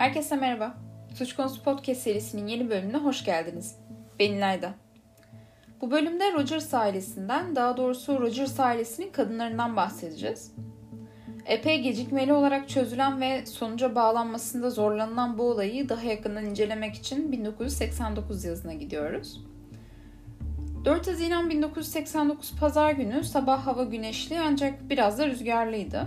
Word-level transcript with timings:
Herkese 0.00 0.36
merhaba. 0.36 0.74
Suç 1.14 1.36
Konusu 1.36 1.62
Podcast 1.62 2.00
serisinin 2.00 2.46
yeni 2.46 2.70
bölümüne 2.70 2.96
hoş 2.96 3.24
geldiniz. 3.24 3.76
Ben 4.18 4.32
İlayda. 4.32 4.74
Bu 5.80 5.90
bölümde 5.90 6.32
Rogers 6.32 6.74
ailesinden, 6.74 7.56
daha 7.56 7.76
doğrusu 7.76 8.20
Rogers 8.20 8.60
ailesinin 8.60 9.12
kadınlarından 9.12 9.76
bahsedeceğiz. 9.76 10.52
Epey 11.46 11.82
gecikmeli 11.82 12.32
olarak 12.32 12.68
çözülen 12.68 13.20
ve 13.20 13.46
sonuca 13.46 13.94
bağlanmasında 13.94 14.70
zorlanılan 14.70 15.38
bu 15.38 15.42
olayı 15.42 15.88
daha 15.88 16.02
yakından 16.02 16.44
incelemek 16.44 16.94
için 16.94 17.32
1989 17.32 18.44
yazına 18.44 18.74
gidiyoruz. 18.74 19.44
4 20.84 21.08
Haziran 21.08 21.50
1989 21.50 22.54
Pazar 22.60 22.92
günü 22.92 23.24
sabah 23.24 23.66
hava 23.66 23.84
güneşli 23.84 24.40
ancak 24.40 24.90
biraz 24.90 25.18
da 25.18 25.26
rüzgarlıydı. 25.26 26.06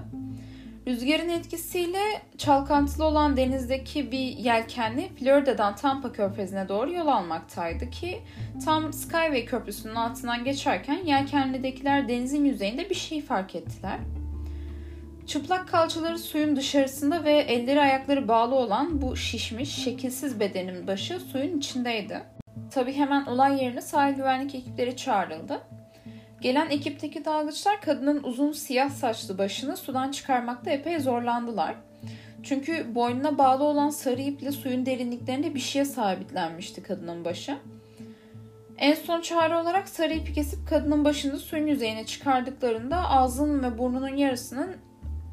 Rüzgarın 0.87 1.29
etkisiyle 1.29 2.21
çalkantılı 2.37 3.05
olan 3.05 3.37
denizdeki 3.37 4.11
bir 4.11 4.37
yelkenli 4.37 5.09
Florida'dan 5.19 5.75
Tampa 5.75 6.11
körfezine 6.11 6.69
doğru 6.69 6.93
yol 6.93 7.07
almaktaydı 7.07 7.89
ki 7.89 8.19
tam 8.65 8.93
Skyway 8.93 9.45
köprüsünün 9.45 9.95
altından 9.95 10.43
geçerken 10.43 10.99
yelkenlidekiler 11.05 12.07
denizin 12.07 12.45
yüzeyinde 12.45 12.89
bir 12.89 12.95
şey 12.95 13.21
fark 13.21 13.55
ettiler. 13.55 13.99
Çıplak 15.27 15.67
kalçaları 15.67 16.19
suyun 16.19 16.55
dışarısında 16.55 17.23
ve 17.23 17.31
elleri 17.33 17.81
ayakları 17.81 18.27
bağlı 18.27 18.55
olan 18.55 19.01
bu 19.01 19.15
şişmiş, 19.15 19.69
şekilsiz 19.69 20.39
bedenin 20.39 20.87
başı 20.87 21.19
suyun 21.19 21.57
içindeydi. 21.57 22.23
Tabi 22.71 22.93
hemen 22.93 23.25
olay 23.25 23.63
yerine 23.63 23.81
sahil 23.81 24.15
güvenlik 24.15 24.55
ekipleri 24.55 24.97
çağrıldı. 24.97 25.61
Gelen 26.43 26.69
ekipteki 26.69 27.25
dalgıçlar 27.25 27.81
kadının 27.81 28.23
uzun 28.23 28.51
siyah 28.51 28.89
saçlı 28.89 29.37
başını 29.37 29.77
sudan 29.77 30.11
çıkarmakta 30.11 30.71
epey 30.71 30.99
zorlandılar. 30.99 31.75
Çünkü 32.43 32.95
boynuna 32.95 33.37
bağlı 33.37 33.63
olan 33.63 33.89
sarı 33.89 34.21
iple 34.21 34.51
suyun 34.51 34.85
derinliklerinde 34.85 35.55
bir 35.55 35.59
şeye 35.59 35.85
sabitlenmişti 35.85 36.83
kadının 36.83 37.25
başı. 37.25 37.57
En 38.77 38.93
son 38.93 39.21
çare 39.21 39.55
olarak 39.55 39.89
sarı 39.89 40.13
ipi 40.13 40.33
kesip 40.33 40.67
kadının 40.69 41.05
başını 41.05 41.39
suyun 41.39 41.67
yüzeyine 41.67 42.05
çıkardıklarında 42.05 43.09
ağzının 43.09 43.63
ve 43.63 43.77
burnunun 43.77 44.15
yarısının 44.15 44.75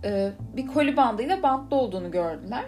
e, 0.04 0.30
bir 0.56 0.66
koli 0.66 0.96
bandıyla 0.96 1.42
bantlı 1.42 1.76
olduğunu 1.76 2.10
gördüler. 2.10 2.64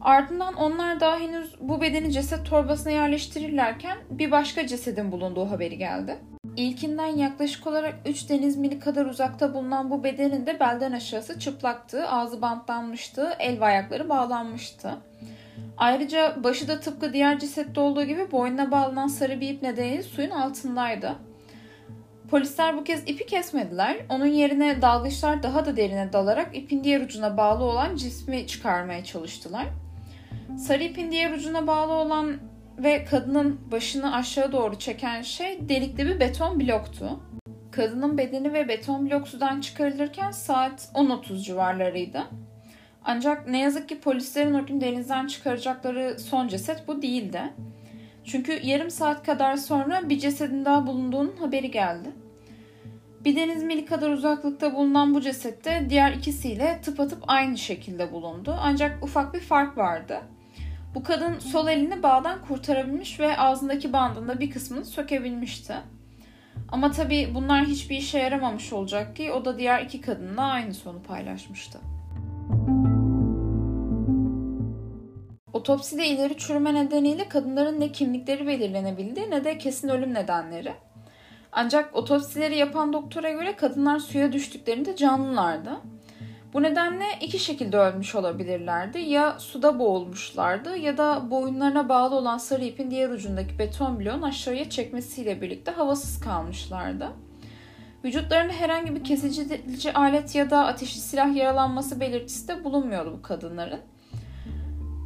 Ardından 0.00 0.54
onlar 0.54 1.00
daha 1.00 1.18
henüz 1.18 1.54
bu 1.60 1.80
bedeni 1.80 2.12
ceset 2.12 2.46
torbasına 2.46 2.92
yerleştirirlerken 2.92 3.98
bir 4.10 4.30
başka 4.30 4.66
cesedin 4.66 5.12
bulunduğu 5.12 5.50
haberi 5.50 5.78
geldi. 5.78 6.16
İlkinden 6.56 7.16
yaklaşık 7.16 7.66
olarak 7.66 7.94
3 8.06 8.30
deniz 8.30 8.56
mili 8.56 8.80
kadar 8.80 9.06
uzakta 9.06 9.54
bulunan 9.54 9.90
bu 9.90 10.04
bedenin 10.04 10.46
de 10.46 10.60
belden 10.60 10.92
aşağısı 10.92 11.38
çıplaktı, 11.38 12.08
ağzı 12.08 12.42
bantlanmıştı, 12.42 13.32
el 13.38 13.60
ve 13.60 13.64
ayakları 13.64 14.08
bağlanmıştı. 14.08 14.90
Ayrıca 15.76 16.44
başı 16.44 16.68
da 16.68 16.80
tıpkı 16.80 17.12
diğer 17.12 17.38
cesette 17.38 17.80
olduğu 17.80 18.04
gibi 18.04 18.32
boynuna 18.32 18.70
bağlanan 18.70 19.08
sarı 19.08 19.40
bir 19.40 19.48
ip 19.48 19.62
nedeniyle 19.62 20.02
suyun 20.02 20.30
altındaydı. 20.30 21.14
Polisler 22.30 22.76
bu 22.76 22.84
kez 22.84 23.02
ipi 23.06 23.26
kesmediler. 23.26 23.96
Onun 24.08 24.26
yerine 24.26 24.82
dalgıçlar 24.82 25.42
daha 25.42 25.66
da 25.66 25.76
derine 25.76 26.12
dalarak 26.12 26.56
ipin 26.56 26.84
diğer 26.84 27.00
ucuna 27.00 27.36
bağlı 27.36 27.64
olan 27.64 27.96
cismi 27.96 28.46
çıkarmaya 28.46 29.04
çalıştılar. 29.04 29.66
Sarı 30.58 30.82
ipin 30.82 31.10
diğer 31.12 31.32
ucuna 31.32 31.66
bağlı 31.66 31.92
olan 31.92 32.36
ve 32.78 33.04
kadının 33.04 33.60
başını 33.72 34.14
aşağı 34.14 34.52
doğru 34.52 34.78
çeken 34.78 35.22
şey 35.22 35.68
delikli 35.68 36.06
bir 36.06 36.20
beton 36.20 36.60
bloktu. 36.60 37.20
Kadının 37.70 38.18
bedeni 38.18 38.52
ve 38.52 38.68
beton 38.68 39.10
blok 39.10 39.28
sudan 39.28 39.60
çıkarılırken 39.60 40.30
saat 40.30 40.90
10.30 40.94 41.42
civarlarıydı. 41.42 42.22
Ancak 43.04 43.48
ne 43.48 43.60
yazık 43.60 43.88
ki 43.88 44.00
polislerin 44.00 44.54
o 44.54 44.66
gün 44.66 44.80
denizden 44.80 45.26
çıkaracakları 45.26 46.20
son 46.20 46.48
ceset 46.48 46.88
bu 46.88 47.02
değildi. 47.02 47.42
Çünkü 48.24 48.60
yarım 48.62 48.90
saat 48.90 49.26
kadar 49.26 49.56
sonra 49.56 50.08
bir 50.08 50.18
cesedin 50.18 50.64
daha 50.64 50.86
bulunduğunun 50.86 51.36
haberi 51.40 51.70
geldi. 51.70 52.08
Bir 53.24 53.36
deniz 53.36 53.62
mili 53.62 53.84
kadar 53.84 54.10
uzaklıkta 54.10 54.74
bulunan 54.74 55.14
bu 55.14 55.20
cesette 55.20 55.86
diğer 55.90 56.12
ikisiyle 56.12 56.80
tıpatıp 56.82 57.24
aynı 57.26 57.58
şekilde 57.58 58.12
bulundu. 58.12 58.56
Ancak 58.60 59.04
ufak 59.04 59.34
bir 59.34 59.40
fark 59.40 59.78
vardı. 59.78 60.20
Bu 60.94 61.02
kadın 61.02 61.38
sol 61.38 61.68
elini 61.68 62.02
bağdan 62.02 62.38
kurtarabilmiş 62.48 63.20
ve 63.20 63.38
ağzındaki 63.38 63.92
bandında 63.92 64.40
bir 64.40 64.50
kısmını 64.50 64.84
sökebilmişti. 64.84 65.74
Ama 66.68 66.90
tabi 66.90 67.28
bunlar 67.34 67.64
hiçbir 67.64 67.96
işe 67.96 68.18
yaramamış 68.18 68.72
olacak 68.72 69.16
ki 69.16 69.32
o 69.32 69.44
da 69.44 69.58
diğer 69.58 69.82
iki 69.82 70.00
kadınla 70.00 70.42
aynı 70.42 70.74
sonu 70.74 71.02
paylaşmıştı. 71.02 71.78
Otopside 75.52 76.06
ileri 76.06 76.36
çürüme 76.36 76.74
nedeniyle 76.74 77.28
kadınların 77.28 77.80
ne 77.80 77.92
kimlikleri 77.92 78.46
belirlenebildi 78.46 79.30
ne 79.30 79.44
de 79.44 79.58
kesin 79.58 79.88
ölüm 79.88 80.14
nedenleri. 80.14 80.72
Ancak 81.52 81.96
otopsileri 81.96 82.56
yapan 82.56 82.92
doktora 82.92 83.30
göre 83.30 83.56
kadınlar 83.56 83.98
suya 83.98 84.32
düştüklerinde 84.32 84.96
canlılardı. 84.96 85.70
Bu 86.52 86.62
nedenle 86.62 87.04
iki 87.20 87.38
şekilde 87.38 87.76
ölmüş 87.76 88.14
olabilirlerdi. 88.14 88.98
Ya 88.98 89.38
suda 89.38 89.78
boğulmuşlardı 89.78 90.76
ya 90.76 90.98
da 90.98 91.30
boyunlarına 91.30 91.88
bağlı 91.88 92.14
olan 92.14 92.38
sarı 92.38 92.64
ipin 92.64 92.90
diğer 92.90 93.10
ucundaki 93.10 93.58
beton 93.58 94.00
bloğun 94.00 94.22
aşağıya 94.22 94.70
çekmesiyle 94.70 95.40
birlikte 95.40 95.70
havasız 95.70 96.20
kalmışlardı. 96.20 97.08
Vücutlarında 98.04 98.52
herhangi 98.52 98.94
bir 98.94 99.04
kesici 99.04 99.92
alet 99.94 100.34
ya 100.34 100.50
da 100.50 100.66
ateşli 100.66 101.00
silah 101.00 101.36
yaralanması 101.36 102.00
belirtisi 102.00 102.48
de 102.48 102.64
bulunmuyordu 102.64 103.12
bu 103.18 103.22
kadınların. 103.22 103.80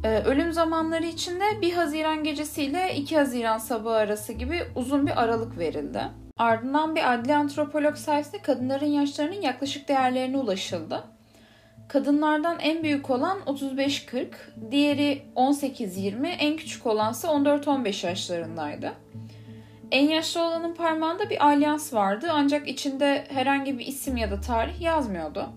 Ee, 0.03 0.19
ölüm 0.19 0.53
zamanları 0.53 1.05
içinde 1.05 1.43
1 1.61 1.73
Haziran 1.73 2.23
gecesi 2.23 2.63
ile 2.63 2.95
2 2.95 3.17
Haziran 3.17 3.57
sabahı 3.57 3.95
arası 3.95 4.33
gibi 4.33 4.63
uzun 4.75 5.07
bir 5.07 5.23
aralık 5.23 5.57
verildi. 5.57 6.01
Ardından 6.39 6.95
bir 6.95 7.13
adli 7.13 7.35
antropolog 7.35 7.95
sayesinde 7.95 8.41
kadınların 8.41 8.85
yaşlarının 8.85 9.41
yaklaşık 9.41 9.87
değerlerine 9.87 10.37
ulaşıldı. 10.37 11.03
Kadınlardan 11.87 12.59
en 12.59 12.83
büyük 12.83 13.09
olan 13.09 13.39
35-40, 13.39 14.27
diğeri 14.71 15.21
18-20, 15.35 16.27
en 16.27 16.57
küçük 16.57 16.85
olansa 16.85 17.27
14-15 17.27 18.07
yaşlarındaydı. 18.07 18.93
En 19.91 20.09
yaşlı 20.09 20.41
olanın 20.41 20.75
parmağında 20.75 21.29
bir 21.29 21.45
alyans 21.45 21.93
vardı 21.93 22.27
ancak 22.31 22.67
içinde 22.67 23.25
herhangi 23.29 23.79
bir 23.79 23.85
isim 23.85 24.17
ya 24.17 24.31
da 24.31 24.41
tarih 24.41 24.81
yazmıyordu. 24.81 25.49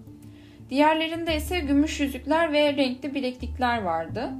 Diğerlerinde 0.70 1.36
ise 1.36 1.60
gümüş 1.60 2.00
yüzükler 2.00 2.52
ve 2.52 2.76
renkli 2.76 3.14
bileklikler 3.14 3.82
vardı. 3.82 4.30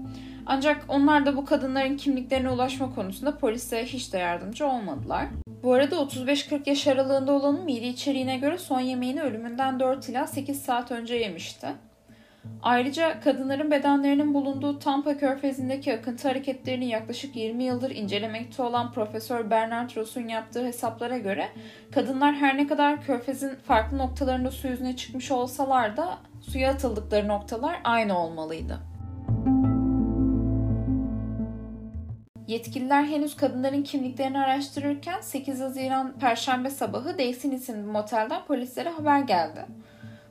Ancak 0.46 0.84
onlar 0.88 1.26
da 1.26 1.36
bu 1.36 1.44
kadınların 1.44 1.96
kimliklerine 1.96 2.50
ulaşma 2.50 2.94
konusunda 2.94 3.38
polise 3.38 3.84
hiç 3.84 4.12
de 4.12 4.18
yardımcı 4.18 4.66
olmadılar. 4.66 5.26
Bu 5.62 5.72
arada 5.72 5.96
35-40 5.96 6.68
yaş 6.68 6.86
aralığında 6.86 7.32
olanın 7.32 7.64
mide 7.64 7.88
içeriğine 7.88 8.38
göre 8.38 8.58
son 8.58 8.80
yemeğini 8.80 9.22
ölümünden 9.22 9.80
4 9.80 10.08
ila 10.08 10.26
8 10.26 10.62
saat 10.62 10.92
önce 10.92 11.14
yemişti. 11.14 11.66
Ayrıca 12.62 13.20
kadınların 13.20 13.70
bedenlerinin 13.70 14.34
bulunduğu 14.34 14.78
Tampa 14.78 15.18
Körfezi'ndeki 15.18 15.94
akıntı 15.94 16.28
hareketlerini 16.28 16.88
yaklaşık 16.88 17.36
20 17.36 17.64
yıldır 17.64 17.90
incelemekte 17.90 18.62
olan 18.62 18.92
Profesör 18.92 19.50
Bernard 19.50 19.96
Ross'un 19.96 20.28
yaptığı 20.28 20.64
hesaplara 20.64 21.18
göre 21.18 21.48
kadınlar 21.92 22.34
her 22.34 22.56
ne 22.56 22.66
kadar 22.66 23.02
körfezin 23.02 23.54
farklı 23.54 23.98
noktalarında 23.98 24.50
su 24.50 24.68
yüzüne 24.68 24.96
çıkmış 24.96 25.30
olsalar 25.30 25.96
da 25.96 26.18
suya 26.40 26.70
atıldıkları 26.70 27.28
noktalar 27.28 27.80
aynı 27.84 28.18
olmalıydı. 28.18 28.78
Yetkililer 32.48 33.04
henüz 33.04 33.36
kadınların 33.36 33.82
kimliklerini 33.82 34.38
araştırırken 34.38 35.20
8 35.20 35.60
Haziran 35.60 36.12
Perşembe 36.20 36.70
sabahı 36.70 37.18
Dayson 37.18 37.50
isimli 37.50 37.86
motelden 37.86 38.44
polislere 38.44 38.88
haber 38.88 39.20
geldi. 39.20 39.66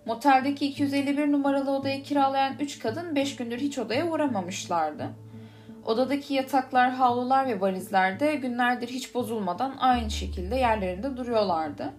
Moteldeki 0.05 0.65
251 0.65 1.31
numaralı 1.31 1.71
odayı 1.71 2.03
kiralayan 2.03 2.53
3 2.59 2.79
kadın 2.79 3.15
5 3.15 3.35
gündür 3.35 3.57
hiç 3.57 3.77
odaya 3.79 4.11
uğramamışlardı. 4.11 5.07
Odadaki 5.85 6.33
yataklar, 6.33 6.91
havlular 6.91 7.47
ve 7.47 7.61
valizler 7.61 8.19
de 8.19 8.35
günlerdir 8.35 8.87
hiç 8.87 9.15
bozulmadan 9.15 9.75
aynı 9.79 10.11
şekilde 10.11 10.55
yerlerinde 10.55 11.17
duruyorlardı. 11.17 11.93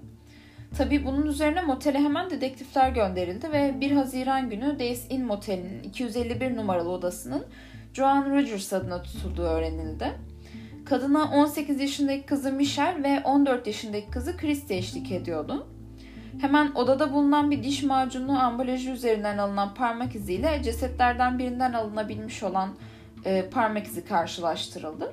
Tabi 0.78 1.06
bunun 1.06 1.26
üzerine 1.26 1.62
motele 1.62 1.98
hemen 1.98 2.30
dedektifler 2.30 2.90
gönderildi 2.90 3.52
ve 3.52 3.80
1 3.80 3.90
Haziran 3.90 4.50
günü 4.50 4.78
Days 4.78 5.10
Inn 5.10 5.26
Motel'in 5.26 5.82
251 5.82 6.56
numaralı 6.56 6.90
odasının 6.90 7.46
Joan 7.98 8.30
Rogers 8.30 8.72
adına 8.72 9.02
tutulduğu 9.02 9.42
öğrenildi. 9.42 10.12
Kadına 10.84 11.24
18 11.24 11.80
yaşındaki 11.80 12.26
kızı 12.26 12.52
Michelle 12.52 13.02
ve 13.02 13.20
14 13.24 13.66
yaşındaki 13.66 14.10
kızı 14.10 14.36
Christy 14.36 14.74
eşlik 14.74 15.12
ediyordu. 15.12 15.66
Hemen 16.40 16.72
odada 16.74 17.12
bulunan 17.12 17.50
bir 17.50 17.62
diş 17.62 17.82
macunu 17.82 18.42
ambalajı 18.42 18.90
üzerinden 18.90 19.38
alınan 19.38 19.74
parmak 19.74 20.14
iziyle 20.14 20.60
cesetlerden 20.64 21.38
birinden 21.38 21.72
alınabilmiş 21.72 22.42
olan 22.42 22.68
e, 23.24 23.48
parmak 23.50 23.86
izi 23.86 24.04
karşılaştırıldı. 24.04 25.12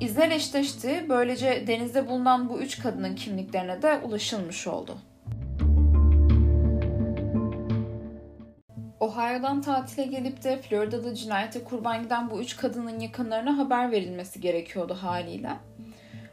İzler 0.00 0.30
eşleşti. 0.30 1.06
Böylece 1.08 1.64
denizde 1.66 2.08
bulunan 2.08 2.48
bu 2.48 2.60
üç 2.60 2.78
kadının 2.78 3.14
kimliklerine 3.14 3.82
de 3.82 3.98
ulaşılmış 4.04 4.66
oldu. 4.66 4.98
Ohio'dan 9.00 9.62
tatile 9.62 10.06
gelip 10.06 10.44
de 10.44 10.56
Florida'da 10.56 11.14
cinayete 11.14 11.64
kurban 11.64 12.02
giden 12.02 12.30
bu 12.30 12.40
üç 12.40 12.56
kadının 12.56 13.00
yakınlarına 13.00 13.58
haber 13.58 13.90
verilmesi 13.90 14.40
gerekiyordu 14.40 14.94
haliyle. 15.00 15.50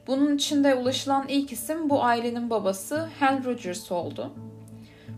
Bunun 0.07 0.35
için 0.35 0.63
de 0.63 0.75
ulaşılan 0.75 1.25
ilk 1.27 1.51
isim 1.51 1.89
bu 1.89 2.03
ailenin 2.03 2.49
babası 2.49 3.09
Hal 3.19 3.43
Rogers 3.43 3.91
oldu. 3.91 4.33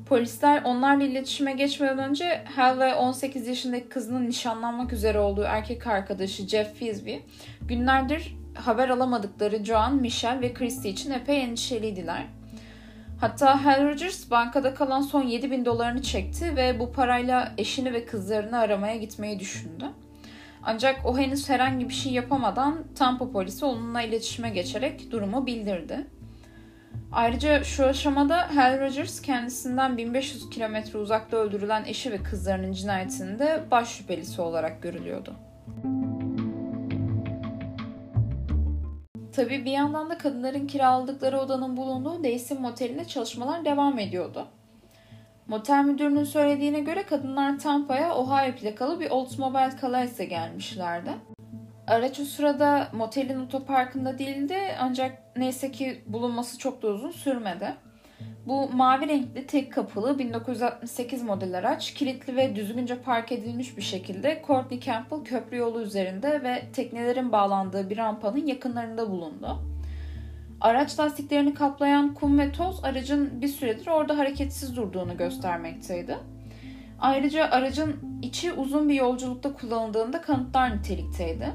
Polisler 0.09 0.63
onlarla 0.63 1.03
iletişime 1.03 1.53
geçmeden 1.53 1.97
önce 1.97 2.43
Hal 2.55 2.79
ve 2.79 2.95
18 2.95 3.47
yaşındaki 3.47 3.89
kızının 3.89 4.27
nişanlanmak 4.27 4.93
üzere 4.93 5.19
olduğu 5.19 5.43
erkek 5.43 5.87
arkadaşı 5.87 6.47
Jeff 6.47 6.73
Fisby 6.73 7.15
günlerdir 7.61 8.37
haber 8.53 8.89
alamadıkları 8.89 9.65
Joan, 9.65 9.95
Michelle 9.95 10.41
ve 10.41 10.53
Christy 10.53 10.89
için 10.89 11.11
epey 11.11 11.43
endişeliydiler. 11.43 12.25
Hatta 13.21 13.65
Hal 13.65 13.87
Rogers 13.87 14.31
bankada 14.31 14.73
kalan 14.73 15.01
son 15.01 15.23
7 15.23 15.51
bin 15.51 15.65
dolarını 15.65 16.01
çekti 16.01 16.55
ve 16.55 16.79
bu 16.79 16.91
parayla 16.91 17.53
eşini 17.57 17.93
ve 17.93 18.05
kızlarını 18.05 18.57
aramaya 18.57 18.95
gitmeyi 18.95 19.39
düşündü. 19.39 19.85
Ancak 20.63 21.05
o 21.05 21.17
henüz 21.17 21.49
herhangi 21.49 21.89
bir 21.89 21.93
şey 21.93 22.13
yapamadan 22.13 22.83
Tampa 22.95 23.31
polisi 23.31 23.65
onunla 23.65 24.01
iletişime 24.01 24.49
geçerek 24.49 25.11
durumu 25.11 25.45
bildirdi. 25.45 26.07
Ayrıca 27.11 27.63
şu 27.63 27.85
aşamada 27.85 28.55
Hal 28.55 28.79
Rogers 28.79 29.21
kendisinden 29.21 29.97
1500 29.97 30.49
kilometre 30.49 30.99
uzakta 30.99 31.37
öldürülen 31.37 31.83
eşi 31.85 32.11
ve 32.11 32.17
kızlarının 32.17 32.71
cinayetinde 32.71 33.63
baş 33.71 33.87
şüphelisi 33.87 34.41
olarak 34.41 34.81
görülüyordu. 34.81 35.35
Tabii 39.37 39.65
bir 39.65 39.71
yandan 39.71 40.09
da 40.09 40.17
kadınların 40.17 40.67
kiraladıkları 40.67 41.39
odanın 41.39 41.77
bulunduğu 41.77 42.23
Days'in 42.23 42.61
motelinde 42.61 43.05
çalışmalar 43.05 43.65
devam 43.65 43.99
ediyordu. 43.99 44.47
Motel 45.47 45.83
müdürünün 45.83 46.23
söylediğine 46.23 46.79
göre 46.79 47.03
kadınlar 47.03 47.59
Tampa'ya 47.59 48.15
Ohio 48.15 48.55
plakalı 48.55 48.99
bir 48.99 49.09
Oldsmobile 49.09 49.71
Calais'e 49.81 50.25
gelmişlerdi. 50.25 51.09
Araç 51.87 52.19
o 52.19 52.23
sırada 52.25 52.87
motelin 52.93 53.45
otoparkında 53.45 54.19
değildi 54.19 54.57
ancak 54.79 55.37
neyse 55.37 55.71
ki 55.71 56.03
bulunması 56.07 56.57
çok 56.57 56.81
da 56.81 56.87
uzun 56.87 57.11
sürmedi. 57.11 57.75
Bu 58.47 58.69
mavi 58.69 59.07
renkli 59.07 59.47
tek 59.47 59.73
kapılı 59.73 60.19
1968 60.19 61.23
model 61.23 61.57
araç 61.57 61.93
kilitli 61.93 62.35
ve 62.35 62.55
düzgünce 62.55 63.01
park 63.01 63.31
edilmiş 63.31 63.77
bir 63.77 63.81
şekilde 63.81 64.43
Courtney 64.47 64.79
Campbell 64.79 65.23
köprü 65.23 65.57
yolu 65.57 65.81
üzerinde 65.81 66.43
ve 66.43 66.63
teknelerin 66.73 67.31
bağlandığı 67.31 67.89
bir 67.89 67.97
rampanın 67.97 68.45
yakınlarında 68.45 69.11
bulundu. 69.11 69.57
Araç 70.61 70.99
lastiklerini 70.99 71.53
kaplayan 71.53 72.13
kum 72.13 72.39
ve 72.39 72.51
toz 72.51 72.83
aracın 72.83 73.41
bir 73.41 73.47
süredir 73.47 73.87
orada 73.87 74.17
hareketsiz 74.17 74.75
durduğunu 74.75 75.17
göstermekteydi. 75.17 76.17
Ayrıca 76.99 77.49
aracın 77.49 78.19
içi 78.21 78.53
uzun 78.53 78.89
bir 78.89 78.95
yolculukta 78.95 79.53
kullanıldığında 79.53 80.21
kanıtlar 80.21 80.77
nitelikteydi. 80.77 81.51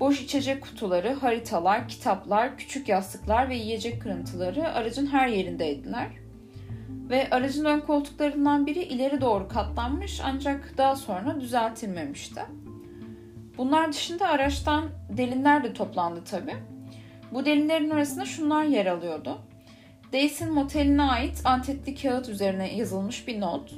Boş 0.00 0.20
içecek 0.20 0.62
kutuları, 0.62 1.12
haritalar, 1.12 1.88
kitaplar, 1.88 2.58
küçük 2.58 2.88
yastıklar 2.88 3.48
ve 3.48 3.54
yiyecek 3.54 4.02
kırıntıları 4.02 4.72
aracın 4.72 5.06
her 5.06 5.28
yerindeydiler. 5.28 6.06
Ve 6.88 7.30
aracın 7.30 7.64
ön 7.64 7.80
koltuklarından 7.80 8.66
biri 8.66 8.82
ileri 8.82 9.20
doğru 9.20 9.48
katlanmış 9.48 10.20
ancak 10.24 10.74
daha 10.78 10.96
sonra 10.96 11.40
düzeltilmemişti. 11.40 12.40
Bunlar 13.58 13.92
dışında 13.92 14.28
araçtan 14.28 14.84
delinler 15.16 15.64
de 15.64 15.72
toplandı 15.72 16.24
tabi. 16.24 16.54
Bu 17.32 17.44
delinlerin 17.44 17.90
arasında 17.90 18.24
şunlar 18.24 18.64
yer 18.64 18.86
alıyordu. 18.86 19.38
Dace'in 20.12 20.52
moteline 20.52 21.02
ait 21.02 21.42
antetli 21.44 21.94
kağıt 21.94 22.28
üzerine 22.28 22.76
yazılmış 22.76 23.28
bir 23.28 23.40
not. 23.40 23.74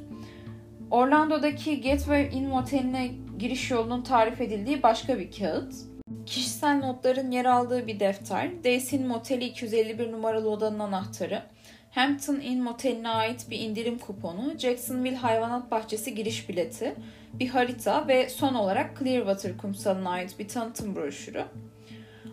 Orlando'daki 0.90 1.80
Gateway 1.80 2.28
Inn 2.32 2.48
moteline 2.48 3.10
giriş 3.38 3.70
yolunun 3.70 4.02
tarif 4.02 4.40
edildiği 4.40 4.82
başka 4.82 5.18
bir 5.18 5.32
kağıt 5.32 5.91
Kişisel 6.26 6.78
notların 6.78 7.30
yer 7.30 7.44
aldığı 7.44 7.86
bir 7.86 8.00
defter, 8.00 8.64
Dace'in 8.64 9.06
Moteli 9.06 9.44
251 9.44 10.12
numaralı 10.12 10.50
odanın 10.50 10.78
anahtarı, 10.78 11.42
Hampton 11.90 12.40
Inn 12.40 12.62
Moteli'ne 12.62 13.08
ait 13.08 13.50
bir 13.50 13.58
indirim 13.58 13.98
kuponu, 13.98 14.58
Jacksonville 14.58 15.16
Hayvanat 15.16 15.70
Bahçesi 15.70 16.14
giriş 16.14 16.48
bileti, 16.48 16.94
bir 17.32 17.48
harita 17.48 18.08
ve 18.08 18.28
son 18.28 18.54
olarak 18.54 18.98
Clearwater 18.98 19.56
kumsalına 19.56 20.10
ait 20.10 20.38
bir 20.38 20.48
tanıtım 20.48 20.96
broşürü. 20.96 21.44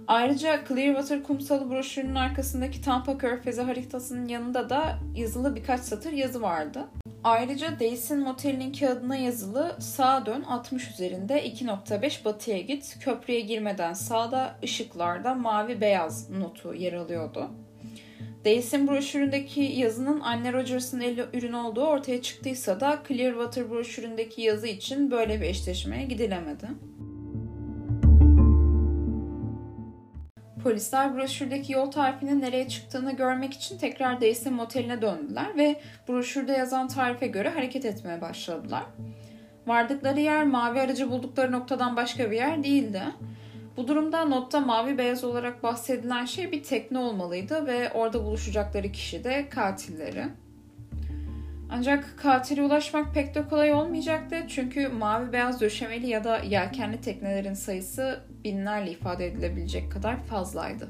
Ayrıca 0.10 0.64
Clearwater 0.68 1.24
kumsalı 1.24 1.70
broşürünün 1.70 2.16
arkasındaki 2.16 2.82
Tampa 2.82 3.18
Körfezi 3.18 3.62
haritasının 3.62 4.28
yanında 4.28 4.70
da 4.70 5.00
yazılı 5.16 5.56
birkaç 5.56 5.80
satır 5.80 6.12
yazı 6.12 6.42
vardı. 6.42 6.86
Ayrıca 7.24 7.80
Days'in 7.80 8.20
motelinin 8.20 8.74
kağıdına 8.74 9.16
yazılı 9.16 9.76
sağa 9.80 10.26
dön 10.26 10.42
60 10.42 10.92
üzerinde 10.92 11.48
2.5 11.48 12.26
batıya 12.26 12.60
git 12.60 12.98
köprüye 13.00 13.40
girmeden 13.40 13.94
sağda 13.94 14.56
ışıklarda 14.64 15.34
mavi 15.34 15.82
beyaz 15.82 16.30
notu 16.30 16.74
yer 16.74 16.94
alıyordu. 16.94 17.50
Days'in 18.46 18.88
broşüründeki 18.88 19.62
yazının 19.62 20.20
anne 20.20 20.54
Rogers'ın 20.54 21.02
el 21.02 21.28
ürünü 21.34 21.56
olduğu 21.56 21.86
ortaya 21.86 22.22
çıktıysa 22.22 22.80
da 22.80 23.00
Clearwater 23.08 23.70
broşüründeki 23.70 24.42
yazı 24.42 24.68
için 24.68 25.12
böyle 25.12 25.42
bir 25.42 25.46
eşleşmeye 25.46 26.06
gidilemedi. 26.06 26.68
Polisler 30.64 31.16
broşürdeki 31.16 31.74
yol 31.74 31.92
tarifinin 31.92 32.42
nereye 32.42 32.68
çıktığını 32.68 33.16
görmek 33.16 33.54
için 33.54 33.78
tekrar 33.78 34.22
Dace'in 34.22 34.54
moteline 34.54 35.02
döndüler 35.02 35.58
ve 35.58 35.82
broşürde 36.08 36.52
yazan 36.52 36.88
tarife 36.88 37.28
göre 37.28 37.50
hareket 37.50 37.86
etmeye 37.86 38.22
başladılar. 38.22 38.84
Vardıkları 39.68 40.20
yer 40.20 40.44
mavi 40.44 40.80
aracı 40.80 41.12
buldukları 41.12 41.52
noktadan 41.52 41.96
başka 41.96 42.32
bir 42.32 42.36
yer 42.36 42.64
değildi. 42.64 43.02
Bu 43.78 43.88
durumda 43.88 44.26
notta 44.26 44.60
mavi 44.60 44.98
beyaz 44.98 45.24
olarak 45.24 45.64
bahsedilen 45.64 46.26
şey 46.26 46.52
bir 46.52 46.64
tekne 46.64 46.98
olmalıydı 46.98 47.68
ve 47.68 47.92
orada 47.94 48.24
buluşacakları 48.24 48.92
kişi 48.92 49.24
de 49.24 49.50
katilleri. 49.50 50.26
Ancak 51.72 52.18
katile 52.18 52.64
ulaşmak 52.64 53.14
pek 53.14 53.36
de 53.36 53.48
kolay 53.48 53.74
olmayacaktı 53.74 54.36
çünkü 54.48 54.88
mavi 54.88 55.34
beyaz 55.34 55.62
döşemeli 55.62 56.08
ya 56.08 56.24
da 56.24 56.38
yelkenli 56.38 57.02
teknelerin 57.02 57.54
sayısı 57.54 58.20
binlerle 58.44 58.92
ifade 58.92 59.28
edilebilecek 59.28 59.92
kadar 59.92 60.18
fazlaydı. 60.24 60.90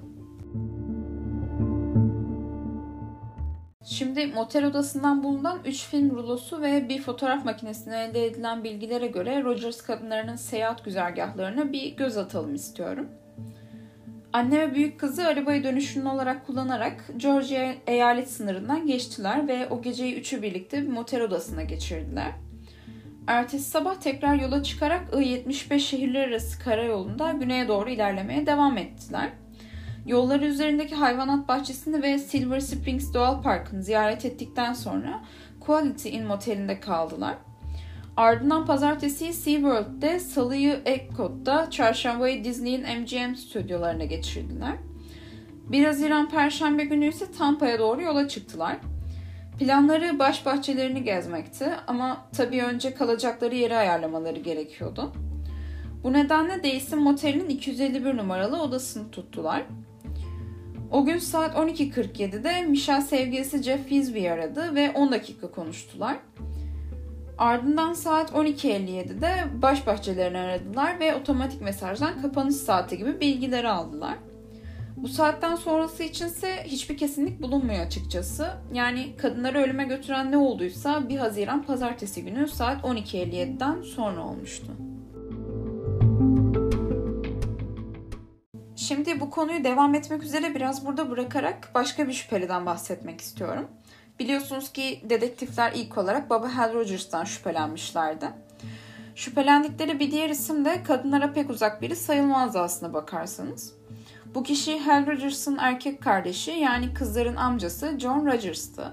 Şimdi 3.85 4.27
motel 4.27 4.65
odasından 4.65 5.23
bulunan 5.23 5.59
3 5.65 5.85
film 5.85 6.11
rulosu 6.11 6.61
ve 6.61 6.89
bir 6.89 7.01
fotoğraf 7.01 7.45
makinesine 7.45 8.03
elde 8.03 8.25
edilen 8.25 8.63
bilgilere 8.63 9.07
göre 9.07 9.43
Rogers 9.43 9.81
kadınlarının 9.81 10.35
seyahat 10.35 10.85
güzergahlarına 10.85 11.71
bir 11.71 11.95
göz 11.95 12.17
atalım 12.17 12.55
istiyorum. 12.55 13.09
Anne 14.33 14.59
ve 14.59 14.75
büyük 14.75 14.99
kızı 14.99 15.27
arabayı 15.27 15.63
dönüşümlü 15.63 16.09
olarak 16.09 16.47
kullanarak 16.47 17.05
Georgia 17.17 17.73
eyalet 17.87 18.29
sınırından 18.29 18.87
geçtiler 18.87 19.47
ve 19.47 19.67
o 19.69 19.81
geceyi 19.81 20.15
üçü 20.15 20.41
birlikte 20.41 20.81
bir 20.81 20.87
motel 20.87 21.21
odasına 21.21 21.63
geçirdiler. 21.63 22.31
Ertesi 23.27 23.69
sabah 23.69 23.95
tekrar 23.95 24.35
yola 24.35 24.63
çıkarak 24.63 25.01
I-75 25.13 25.79
şehirler 25.79 26.27
arası 26.27 26.63
karayolunda 26.63 27.31
güneye 27.31 27.67
doğru 27.67 27.89
ilerlemeye 27.89 28.45
devam 28.45 28.77
ettiler. 28.77 29.29
Yolları 30.05 30.45
üzerindeki 30.45 30.95
hayvanat 30.95 31.47
bahçesini 31.47 32.01
ve 32.01 32.19
Silver 32.19 32.59
Springs 32.59 33.13
Doğal 33.13 33.41
Parkı'nı 33.41 33.83
ziyaret 33.83 34.25
ettikten 34.25 34.73
sonra 34.73 35.23
Quality 35.59 36.09
Inn 36.09 36.25
motelinde 36.25 36.79
kaldılar. 36.79 37.35
Ardından 38.19 38.65
pazartesi 38.65 39.33
SeaWorld'de, 39.33 40.19
salıyı 40.19 40.81
Epcot'ta, 40.85 41.69
çarşambayı 41.69 42.43
Disney'in 42.43 42.81
MGM 42.81 43.35
stüdyolarına 43.35 44.05
geçirdiler. 44.05 44.75
1 45.71 45.85
Haziran 45.85 46.29
Perşembe 46.29 46.83
günü 46.83 47.07
ise 47.07 47.31
Tampa'ya 47.31 47.79
doğru 47.79 48.01
yola 48.01 48.27
çıktılar. 48.27 48.77
Planları 49.59 50.19
baş 50.19 50.45
bahçelerini 50.45 51.03
gezmekti 51.03 51.69
ama 51.87 52.25
tabii 52.37 52.63
önce 52.63 52.93
kalacakları 52.93 53.55
yeri 53.55 53.75
ayarlamaları 53.75 54.39
gerekiyordu. 54.39 55.13
Bu 56.03 56.13
nedenle 56.13 56.57
Dace'in 56.57 57.03
motelinin 57.03 57.49
251 57.49 58.17
numaralı 58.17 58.61
odasını 58.61 59.11
tuttular. 59.11 59.63
O 60.91 61.05
gün 61.05 61.17
saat 61.17 61.55
12.47'de 61.55 62.61
Michelle 62.61 63.01
sevgilisi 63.01 63.63
Jeff 63.63 63.87
Fisby 63.87 64.29
aradı 64.29 64.75
ve 64.75 64.91
10 64.91 65.11
dakika 65.11 65.51
konuştular. 65.51 66.17
Ardından 67.39 67.93
saat 67.93 68.31
12.57'de 68.31 69.61
baş 69.61 69.87
bahçelerini 69.87 70.37
aradılar 70.37 70.99
ve 70.99 71.15
otomatik 71.15 71.61
mesajdan 71.61 72.21
kapanış 72.21 72.55
saati 72.55 72.97
gibi 72.97 73.19
bilgileri 73.19 73.69
aldılar. 73.69 74.15
Bu 74.97 75.07
saatten 75.07 75.55
sonrası 75.55 76.03
içinse 76.03 76.63
hiçbir 76.63 76.97
kesinlik 76.97 77.41
bulunmuyor 77.41 77.85
açıkçası. 77.85 78.47
Yani 78.73 79.17
kadınları 79.17 79.59
ölüme 79.59 79.85
götüren 79.85 80.31
ne 80.31 80.37
olduysa 80.37 81.09
1 81.09 81.17
Haziran 81.17 81.63
pazartesi 81.63 82.23
günü 82.23 82.47
saat 82.47 82.83
12.57'den 82.83 83.81
sonra 83.81 84.21
olmuştu. 84.21 84.67
Şimdi 88.75 89.19
bu 89.19 89.29
konuyu 89.29 89.63
devam 89.63 89.95
etmek 89.95 90.23
üzere 90.23 90.55
biraz 90.55 90.85
burada 90.85 91.09
bırakarak 91.09 91.71
başka 91.75 92.07
bir 92.07 92.13
şüpheliden 92.13 92.65
bahsetmek 92.65 93.21
istiyorum. 93.21 93.67
Biliyorsunuz 94.19 94.71
ki 94.71 95.01
dedektifler 95.09 95.71
ilk 95.75 95.97
olarak 95.97 96.29
Baba 96.29 96.55
Hal 96.57 96.73
Rogers'tan 96.73 97.23
şüphelenmişlerdi. 97.23 98.25
Şüphelendikleri 99.15 99.99
bir 99.99 100.11
diğer 100.11 100.29
isim 100.29 100.65
de 100.65 100.83
kadınlara 100.83 101.33
pek 101.33 101.49
uzak 101.49 101.81
biri 101.81 101.95
sayılmazdı 101.95 102.59
aslına 102.59 102.93
bakarsanız. 102.93 103.73
Bu 104.35 104.43
kişi 104.43 104.79
Hal 104.79 105.07
Rogers'ın 105.07 105.57
erkek 105.57 106.01
kardeşi 106.01 106.51
yani 106.51 106.93
kızların 106.93 107.35
amcası 107.35 107.99
John 107.99 108.25
Rogers'tı. 108.25 108.91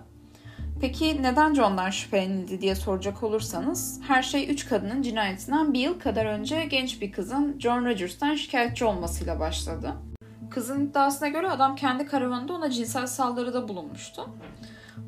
Peki 0.81 1.23
neden 1.23 1.55
John'dan 1.55 1.91
şüphelenildi 1.91 2.61
diye 2.61 2.75
soracak 2.75 3.23
olursanız 3.23 4.01
her 4.09 4.23
şey 4.23 4.51
üç 4.51 4.69
kadının 4.69 5.03
cinayetinden 5.03 5.75
bir 5.75 5.81
yıl 5.81 6.01
kadar 6.01 6.27
önce 6.27 6.65
genç 6.65 7.01
bir 7.01 7.13
kızın 7.13 7.57
John 7.59 7.85
Rogers'tan 7.85 8.35
şikayetçi 8.35 8.85
olmasıyla 8.85 9.41
başladı. 9.41 9.93
Kızın 10.57 10.87
iddiasına 10.87 11.29
göre 11.29 11.51
adam 11.51 11.77
kendi 11.77 12.07
karavanında 12.07 12.53
ona 12.53 12.71
cinsel 12.71 13.07
saldırıda 13.07 13.69
bulunmuştu. 13.69 14.29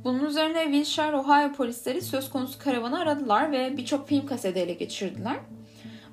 Bunun 0.04 0.24
üzerine 0.24 0.62
Wilshire, 0.62 1.16
Ohio 1.16 1.52
polisleri 1.52 2.02
söz 2.02 2.30
konusu 2.30 2.58
karavanı 2.58 2.98
aradılar 2.98 3.52
ve 3.52 3.76
birçok 3.76 4.08
film 4.08 4.26
kaseti 4.26 4.58
ele 4.58 4.72
geçirdiler. 4.72 5.36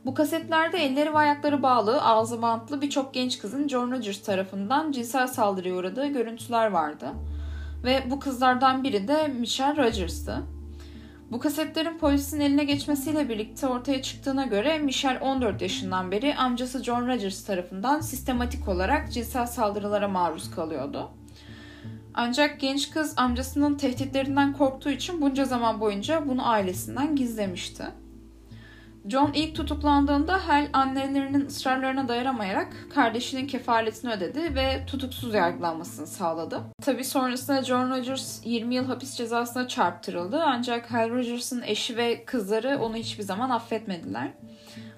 Bu 0.06 0.14
kasetlerde 0.14 0.78
elleri 0.78 1.14
ve 1.14 1.18
ayakları 1.18 1.64
bağlı, 1.64 2.02
ağzı 2.02 2.42
bantlı 2.42 2.82
birçok 2.82 3.14
genç 3.14 3.40
kızın 3.40 3.68
John 3.68 3.92
Rogers 3.92 4.22
tarafından 4.22 4.92
cinsel 4.92 5.28
saldırıya 5.28 5.76
uğradığı 5.76 6.08
görüntüler 6.08 6.72
vardı. 6.72 7.08
Ve 7.84 8.04
bu 8.10 8.20
kızlardan 8.20 8.84
biri 8.84 9.08
de 9.08 9.28
Michelle 9.28 9.84
Rogers'tı. 9.84 10.44
Bu 11.32 11.40
kasetlerin 11.40 11.98
polisin 11.98 12.40
eline 12.40 12.64
geçmesiyle 12.64 13.30
birlikte 13.30 13.68
ortaya 13.68 14.02
çıktığına 14.02 14.46
göre 14.46 14.80
Michelle 14.80 15.20
14 15.20 15.62
yaşından 15.62 16.12
beri 16.12 16.36
amcası 16.36 16.84
John 16.84 17.08
Rogers 17.08 17.44
tarafından 17.46 18.00
sistematik 18.00 18.68
olarak 18.68 19.14
cinsel 19.14 19.48
saldırılara 19.48 20.08
maruz 20.08 20.52
kalıyordu. 20.52 21.10
Ancak 22.14 22.60
genç 22.60 22.92
kız 22.92 23.14
amcasının 23.18 23.78
tehditlerinden 23.78 24.54
korktuğu 24.54 24.90
için 24.90 25.22
bunca 25.22 25.46
zaman 25.46 25.80
boyunca 25.80 26.28
bunu 26.28 26.50
ailesinden 26.50 27.16
gizlemişti. 27.16 27.84
John 29.10 29.32
ilk 29.34 29.56
tutuklandığında 29.56 30.48
Hal 30.48 30.68
annelerinin 30.74 31.46
ısrarlarına 31.46 32.08
dayanamayarak 32.08 32.74
kardeşinin 32.94 33.48
kefaletini 33.48 34.12
ödedi 34.12 34.56
ve 34.56 34.86
tutuksuz 34.88 35.34
yargılanmasını 35.34 36.08
sağladı. 36.08 36.62
Tabi 36.82 37.04
sonrasında 37.04 37.64
John 37.64 37.90
Rogers 37.90 38.42
20 38.46 38.76
yıl 38.76 38.86
hapis 38.86 39.16
cezasına 39.16 39.68
çarptırıldı 39.68 40.44
ancak 40.44 40.92
Hal 40.92 41.10
Rogers'ın 41.10 41.62
eşi 41.62 41.98
ve 41.98 42.26
kızları 42.26 42.80
onu 42.82 42.96
hiçbir 42.96 43.24
zaman 43.24 43.50
affetmediler. 43.50 44.32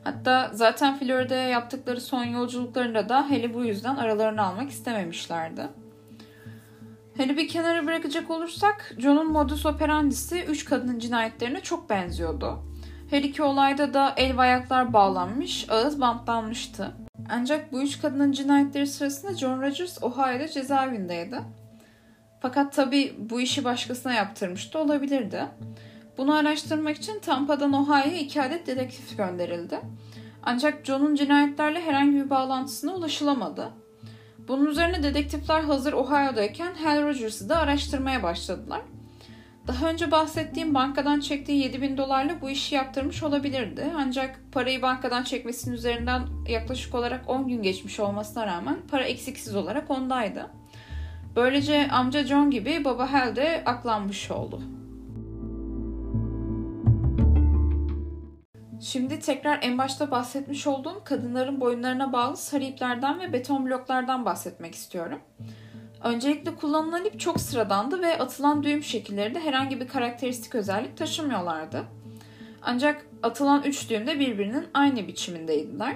Hatta 0.04 0.52
zaten 0.54 1.00
Florida'ya 1.00 1.48
yaptıkları 1.48 2.02
son 2.02 2.24
yolculuklarında 2.24 3.10
da 3.10 3.30
Hal'i 3.30 3.54
bu 3.54 3.66
yüzden 3.66 3.96
aralarını 3.96 4.42
almak 4.42 4.70
istememişlerdi. 4.70 5.68
Hal'i 7.18 7.38
bir 7.38 7.48
kenara 7.48 7.86
bırakacak 7.86 8.32
olursak 8.32 8.96
John'un 8.98 9.32
modus 9.32 9.66
operandisi 9.66 10.44
üç 10.44 10.66
kadının 10.66 11.00
cinayetlerine 11.00 11.62
çok 11.62 11.90
benziyordu. 11.90 12.64
Her 13.10 13.24
iki 13.24 13.44
olayda 13.44 13.94
da 13.94 14.14
el 14.18 14.38
ve 14.38 14.42
ayaklar 14.42 14.94
bağlanmış, 14.94 15.70
ağız 15.70 16.02
bantlanmıştı. 16.02 16.92
Ancak 17.30 17.72
bu 17.72 17.82
üç 17.82 18.02
kadının 18.02 18.32
cinayetleri 18.32 18.88
sırasında 18.88 19.38
John 19.38 19.62
Rogers 19.62 20.04
Ohio'da 20.04 20.48
cezaevindeydi. 20.48 21.40
Fakat 22.42 22.74
tabi 22.74 23.16
bu 23.18 23.42
işi 23.42 23.64
başkasına 23.64 24.14
yaptırmış 24.14 24.74
da 24.74 24.80
olabilirdi. 24.80 25.46
Bunu 26.18 26.34
araştırmak 26.34 26.98
için 26.98 27.20
Tampa'dan 27.20 27.74
Ohio'ya 27.74 28.18
iki 28.18 28.42
adet 28.42 28.68
dedektif 28.68 29.18
gönderildi. 29.18 29.80
Ancak 30.44 30.86
John'un 30.86 31.16
cinayetlerle 31.16 31.82
herhangi 31.82 32.16
bir 32.16 32.30
bağlantısına 32.30 32.96
ulaşılamadı. 32.96 33.70
Bunun 34.48 34.66
üzerine 34.66 35.04
dedektifler 35.04 35.62
hazır 35.62 35.94
Ohio'dayken 35.94 36.74
Hal 36.74 37.04
Rogers'ı 37.04 37.50
da 37.50 37.58
araştırmaya 37.58 38.24
başladılar. 38.24 38.82
Daha 39.68 39.90
önce 39.90 40.12
bahsettiğim 40.12 40.76
bankadan 40.76 41.20
çektiği 41.20 41.64
7 41.64 41.82
bin 41.82 41.98
dolarla 41.98 42.42
bu 42.42 42.50
işi 42.50 42.76
yaptırmış 42.76 43.24
olabilirdi. 43.24 43.86
Ancak 43.98 44.40
parayı 44.52 44.82
bankadan 44.82 45.24
çekmesinin 45.24 45.76
üzerinden 45.76 46.22
yaklaşık 46.50 46.96
olarak 46.96 47.30
10 47.30 47.48
gün 47.48 47.64
geçmiş 47.64 48.00
olmasına 48.00 48.48
rağmen 48.48 48.78
para 48.92 49.04
eksiksiz 49.04 49.56
olarak 49.56 49.92
ondaydı. 49.92 50.48
Böylece 51.36 51.88
amca 51.92 52.26
John 52.26 52.52
gibi 52.52 52.86
baba 52.86 53.14
Hal 53.14 53.36
de 53.36 53.64
aklanmış 53.66 54.32
oldu. 54.32 54.62
Şimdi 58.82 59.20
tekrar 59.20 59.60
en 59.62 59.78
başta 59.78 60.12
bahsetmiş 60.12 60.68
olduğum 60.68 61.02
kadınların 61.04 61.62
boyunlarına 61.62 62.14
bağlı 62.14 62.38
sarı 62.38 62.64
iplerden 62.64 63.20
ve 63.20 63.34
beton 63.34 63.66
bloklardan 63.66 64.26
bahsetmek 64.26 64.76
istiyorum. 64.76 65.20
Öncelikle 66.04 66.56
kullanılan 66.56 67.06
ip 67.06 67.20
çok 67.20 67.42
sıradandı 67.42 68.02
ve 68.02 68.18
atılan 68.18 68.64
düğüm 68.64 68.84
şekilleri 68.84 69.36
de 69.36 69.40
herhangi 69.40 69.80
bir 69.80 69.88
karakteristik 69.88 70.56
özellik 70.56 70.98
taşımıyorlardı. 70.98 71.84
Ancak 72.62 73.06
atılan 73.24 73.64
üç 73.64 73.90
düğüm 73.90 74.08
de 74.08 74.20
birbirinin 74.20 74.66
aynı 74.74 75.08
biçimindeydiler. 75.08 75.96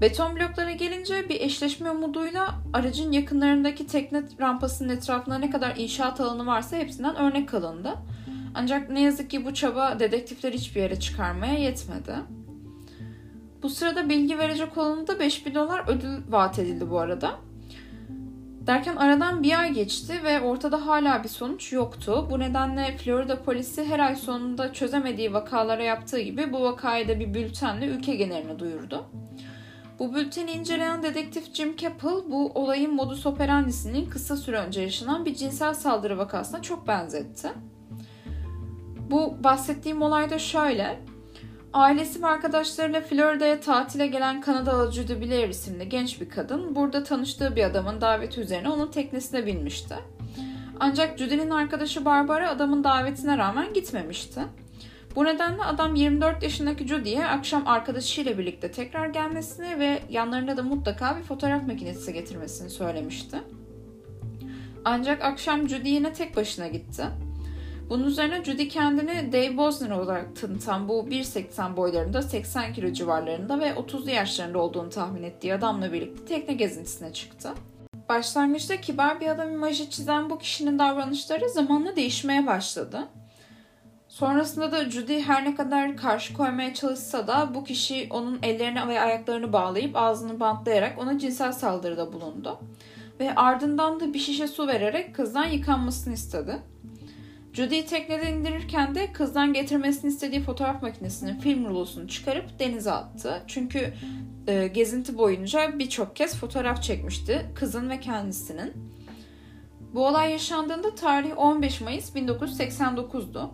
Beton 0.00 0.36
bloklara 0.36 0.70
gelince 0.70 1.28
bir 1.28 1.40
eşleşme 1.40 1.90
umuduyla 1.90 2.54
aracın 2.72 3.12
yakınlarındaki 3.12 3.86
tekne 3.86 4.22
rampasının 4.40 4.96
etrafında 4.96 5.38
ne 5.38 5.50
kadar 5.50 5.76
inşaat 5.76 6.20
alanı 6.20 6.46
varsa 6.46 6.76
hepsinden 6.76 7.16
örnek 7.16 7.54
alındı. 7.54 7.94
Ancak 8.54 8.90
ne 8.90 9.02
yazık 9.02 9.30
ki 9.30 9.44
bu 9.44 9.54
çaba 9.54 10.00
dedektifler 10.00 10.52
hiçbir 10.52 10.80
yere 10.80 11.00
çıkarmaya 11.00 11.58
yetmedi. 11.58 12.14
Bu 13.62 13.70
sırada 13.70 14.08
bilgi 14.08 14.38
verecek 14.38 14.78
olanı 14.78 15.06
da 15.06 15.20
5000 15.20 15.54
dolar 15.54 15.84
ödül 15.88 16.18
vaat 16.28 16.58
edildi 16.58 16.90
bu 16.90 16.98
arada. 16.98 17.38
Derken 18.66 18.96
aradan 18.96 19.42
bir 19.42 19.60
ay 19.60 19.72
geçti 19.72 20.20
ve 20.24 20.40
ortada 20.40 20.86
hala 20.86 21.24
bir 21.24 21.28
sonuç 21.28 21.72
yoktu. 21.72 22.28
Bu 22.30 22.38
nedenle 22.38 22.96
Florida 22.96 23.42
polisi 23.42 23.84
her 23.84 23.98
ay 23.98 24.16
sonunda 24.16 24.72
çözemediği 24.72 25.32
vakalara 25.32 25.82
yaptığı 25.82 26.20
gibi 26.20 26.52
bu 26.52 26.62
vakayı 26.62 27.08
da 27.08 27.20
bir 27.20 27.34
bültenle 27.34 27.86
ülke 27.86 28.14
geneline 28.14 28.58
duyurdu. 28.58 29.04
Bu 29.98 30.14
bülteni 30.14 30.50
inceleyen 30.50 31.02
dedektif 31.02 31.54
Jim 31.54 31.76
Capel 31.76 32.10
bu 32.10 32.52
olayın 32.54 32.94
modus 32.94 33.26
operandisinin 33.26 34.10
kısa 34.10 34.36
süre 34.36 34.58
önce 34.58 34.80
yaşanan 34.80 35.24
bir 35.24 35.34
cinsel 35.34 35.74
saldırı 35.74 36.18
vakasına 36.18 36.62
çok 36.62 36.88
benzetti. 36.88 37.48
Bu 39.10 39.44
bahsettiğim 39.44 40.02
olay 40.02 40.30
da 40.30 40.38
şöyle. 40.38 41.11
Ailesi 41.72 42.22
ve 42.22 42.26
arkadaşlarıyla 42.26 43.00
Florida'ya 43.00 43.60
tatile 43.60 44.06
gelen 44.06 44.40
Kanadalı 44.40 44.92
Judy 44.92 45.20
Blair 45.20 45.48
isimli 45.48 45.88
genç 45.88 46.20
bir 46.20 46.28
kadın 46.28 46.74
burada 46.74 47.04
tanıştığı 47.04 47.56
bir 47.56 47.64
adamın 47.64 48.00
daveti 48.00 48.40
üzerine 48.40 48.68
onun 48.68 48.90
teknesine 48.90 49.46
binmişti. 49.46 49.94
Ancak 50.80 51.18
Judy'nin 51.18 51.50
arkadaşı 51.50 52.04
Barbara 52.04 52.50
adamın 52.50 52.84
davetine 52.84 53.38
rağmen 53.38 53.74
gitmemişti. 53.74 54.40
Bu 55.16 55.24
nedenle 55.24 55.62
adam 55.62 55.94
24 55.94 56.42
yaşındaki 56.42 56.88
Judy'ye 56.88 57.26
akşam 57.26 57.66
arkadaşıyla 57.66 58.38
birlikte 58.38 58.70
tekrar 58.70 59.06
gelmesini 59.06 59.78
ve 59.78 60.02
yanlarında 60.10 60.56
da 60.56 60.62
mutlaka 60.62 61.16
bir 61.16 61.22
fotoğraf 61.22 61.66
makinesi 61.66 62.12
getirmesini 62.12 62.70
söylemişti. 62.70 63.38
Ancak 64.84 65.22
akşam 65.24 65.68
Judy 65.68 65.88
yine 65.88 66.12
tek 66.12 66.36
başına 66.36 66.68
gitti. 66.68 67.04
Bunun 67.92 68.04
üzerine 68.04 68.44
Judy 68.44 68.68
kendini 68.68 69.32
Dave 69.32 69.56
Bosner 69.56 69.90
olarak 69.90 70.36
tanıtan 70.36 70.88
bu 70.88 71.06
1.80 71.10 71.76
boylarında 71.76 72.22
80 72.22 72.72
kilo 72.72 72.92
civarlarında 72.92 73.60
ve 73.60 73.70
30'lu 73.70 74.10
yaşlarında 74.10 74.58
olduğunu 74.58 74.90
tahmin 74.90 75.22
ettiği 75.22 75.54
adamla 75.54 75.92
birlikte 75.92 76.24
tekne 76.24 76.54
gezintisine 76.54 77.12
çıktı. 77.12 77.50
Başlangıçta 78.08 78.80
kibar 78.80 79.20
bir 79.20 79.26
adam 79.26 79.52
imajı 79.52 79.90
çizen 79.90 80.30
bu 80.30 80.38
kişinin 80.38 80.78
davranışları 80.78 81.48
zamanla 81.48 81.96
değişmeye 81.96 82.46
başladı. 82.46 83.08
Sonrasında 84.08 84.72
da 84.72 84.90
Judy 84.90 85.20
her 85.20 85.44
ne 85.44 85.54
kadar 85.54 85.96
karşı 85.96 86.34
koymaya 86.34 86.74
çalışsa 86.74 87.26
da 87.26 87.54
bu 87.54 87.64
kişi 87.64 88.06
onun 88.10 88.38
ellerini 88.42 88.88
ve 88.88 89.00
ayaklarını 89.00 89.52
bağlayıp 89.52 89.96
ağzını 89.96 90.40
bantlayarak 90.40 90.98
ona 90.98 91.18
cinsel 91.18 91.52
saldırıda 91.52 92.12
bulundu. 92.12 92.58
Ve 93.20 93.34
ardından 93.34 94.00
da 94.00 94.14
bir 94.14 94.18
şişe 94.18 94.48
su 94.48 94.66
vererek 94.66 95.14
kızdan 95.14 95.46
yıkanmasını 95.46 96.14
istedi. 96.14 96.58
Judy'yi 97.52 97.86
tekneden 97.86 98.32
indirirken 98.32 98.94
de 98.94 99.12
kızdan 99.12 99.52
getirmesini 99.52 100.10
istediği 100.10 100.40
fotoğraf 100.40 100.82
makinesinin 100.82 101.38
film 101.38 101.68
rulosunu 101.68 102.08
çıkarıp 102.08 102.58
denize 102.58 102.92
attı. 102.92 103.42
Çünkü 103.46 103.94
e, 104.46 104.66
gezinti 104.66 105.18
boyunca 105.18 105.78
birçok 105.78 106.16
kez 106.16 106.36
fotoğraf 106.36 106.82
çekmişti 106.82 107.46
kızın 107.54 107.90
ve 107.90 108.00
kendisinin. 108.00 108.72
Bu 109.94 110.06
olay 110.06 110.32
yaşandığında 110.32 110.94
tarih 110.94 111.38
15 111.38 111.80
Mayıs 111.80 112.16
1989'du. 112.16 113.50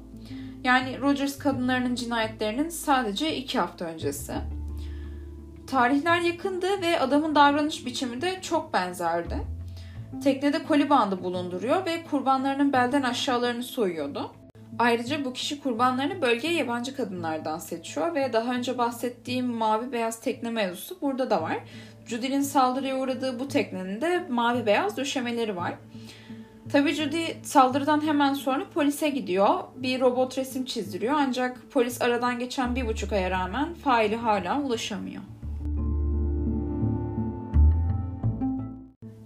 Yani 0.65 1.01
Rogers 1.01 1.39
kadınlarının 1.39 1.95
cinayetlerinin 1.95 2.69
sadece 2.69 3.37
iki 3.37 3.59
hafta 3.59 3.85
öncesi. 3.85 4.35
Tarihler 5.67 6.21
yakındı 6.21 6.83
ve 6.83 7.01
adamın 7.01 7.35
davranış 7.35 7.87
biçimi 7.87 8.21
de 8.23 8.39
çok 8.43 8.73
benzerdi. 8.73 9.58
Teknede 10.25 10.63
koli 10.63 10.91
bandı 10.91 11.25
bulunduruyor 11.25 11.87
ve 11.87 12.05
kurbanlarının 12.11 12.73
belden 12.73 13.03
aşağılarını 13.03 13.63
soyuyordu. 13.63 14.31
Ayrıca 14.79 15.25
bu 15.25 15.33
kişi 15.33 15.61
kurbanlarını 15.61 16.23
bölgeye 16.23 16.55
yabancı 16.55 16.97
kadınlardan 16.97 17.59
seçiyor 17.59 18.15
ve 18.15 18.33
daha 18.33 18.55
önce 18.55 18.79
bahsettiğim 18.79 19.47
mavi 19.47 19.93
beyaz 19.93 20.21
tekne 20.21 20.51
mevzusu 20.51 20.99
burada 21.03 21.31
da 21.31 21.43
var. 21.43 21.59
Judy'nin 22.07 22.41
saldırıya 22.41 22.97
uğradığı 22.97 23.41
bu 23.41 23.49
teknenin 23.49 24.01
de 24.01 24.27
mavi 24.29 24.67
beyaz 24.67 24.97
döşemeleri 24.97 25.57
var. 25.57 25.75
Tabii 26.73 26.93
Judy 26.93 27.25
saldırıdan 27.43 28.07
hemen 28.07 28.35
sonra 28.35 28.65
polise 28.75 29.09
gidiyor. 29.09 29.59
Bir 29.77 30.01
robot 30.01 30.39
resim 30.39 30.65
çizdiriyor 30.65 31.15
ancak 31.17 31.71
polis 31.71 32.03
aradan 32.03 32.39
geçen 32.39 32.77
bir 32.77 32.87
buçuk 32.87 33.13
aya 33.13 33.31
rağmen 33.31 33.75
faili 33.75 34.17
hala 34.17 34.61
ulaşamıyor. 34.61 35.23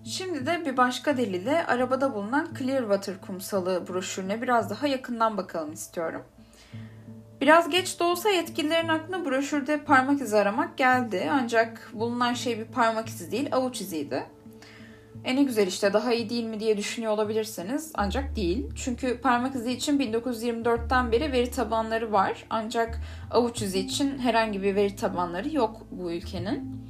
Şimdi 0.05 0.47
de 0.47 0.63
bir 0.67 0.77
başka 0.77 1.17
delile 1.17 1.67
arabada 1.67 2.15
bulunan 2.15 2.49
Clearwater 2.59 3.21
kumsalı 3.21 3.89
broşürüne 3.89 4.43
biraz 4.43 4.71
daha 4.71 4.87
yakından 4.87 5.37
bakalım 5.37 5.73
istiyorum. 5.73 6.23
Biraz 7.41 7.71
geç 7.71 8.01
de 8.01 8.05
olsa 8.05 8.31
yetkililerin 8.31 8.89
aklına 8.89 9.25
broşürde 9.25 9.85
parmak 9.85 10.21
izi 10.21 10.37
aramak 10.37 10.79
geldi. 10.79 11.29
Ancak 11.33 11.91
bulunan 11.93 12.35
şey 12.35 12.59
bir 12.59 12.65
parmak 12.65 13.09
izi 13.09 13.31
değil, 13.31 13.49
avuç 13.53 13.81
iziydi. 13.81 14.25
E 15.25 15.37
ne 15.37 15.43
güzel 15.43 15.67
işte 15.67 15.93
daha 15.93 16.13
iyi 16.13 16.31
değil 16.31 16.45
mi 16.45 16.61
diye 16.61 16.77
düşünüyor 16.77 17.13
olabilirsiniz. 17.13 17.93
Ancak 17.95 18.37
değil. 18.37 18.71
Çünkü 18.77 19.21
parmak 19.21 19.55
izi 19.55 19.73
için 19.73 19.99
1924'ten 19.99 21.13
beri 21.13 21.33
veri 21.33 21.51
tabanları 21.51 22.13
var. 22.13 22.45
Ancak 22.51 23.01
avuç 23.31 23.63
izi 23.63 23.79
için 23.79 24.19
herhangi 24.19 24.63
bir 24.63 24.75
veri 24.75 24.97
tabanları 24.97 25.55
yok 25.55 25.87
bu 25.91 26.13
ülkenin. 26.13 26.83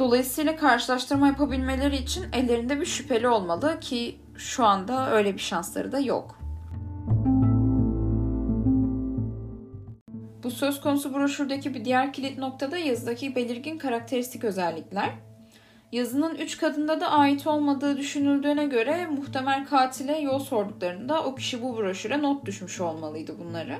Dolayısıyla 0.00 0.56
karşılaştırma 0.56 1.26
yapabilmeleri 1.26 1.96
için 1.96 2.24
ellerinde 2.32 2.80
bir 2.80 2.86
şüpheli 2.86 3.28
olmalı 3.28 3.80
ki 3.80 4.20
şu 4.36 4.64
anda 4.64 5.10
öyle 5.10 5.34
bir 5.34 5.40
şansları 5.40 5.92
da 5.92 5.98
yok. 5.98 6.38
Bu 10.42 10.50
söz 10.50 10.80
konusu 10.80 11.14
broşürdeki 11.14 11.74
bir 11.74 11.84
diğer 11.84 12.12
kilit 12.12 12.38
noktada 12.38 12.78
yazıdaki 12.78 13.36
belirgin 13.36 13.78
karakteristik 13.78 14.44
özellikler. 14.44 15.10
Yazının 15.92 16.34
üç 16.34 16.58
kadında 16.58 17.00
da 17.00 17.10
ait 17.10 17.46
olmadığı 17.46 17.96
düşünüldüğüne 17.96 18.66
göre 18.66 19.06
muhtemel 19.06 19.66
katile 19.66 20.18
yol 20.18 20.38
sorduklarında 20.38 21.24
o 21.24 21.34
kişi 21.34 21.62
bu 21.62 21.76
broşüre 21.76 22.22
not 22.22 22.46
düşmüş 22.46 22.80
olmalıydı 22.80 23.38
bunları. 23.38 23.78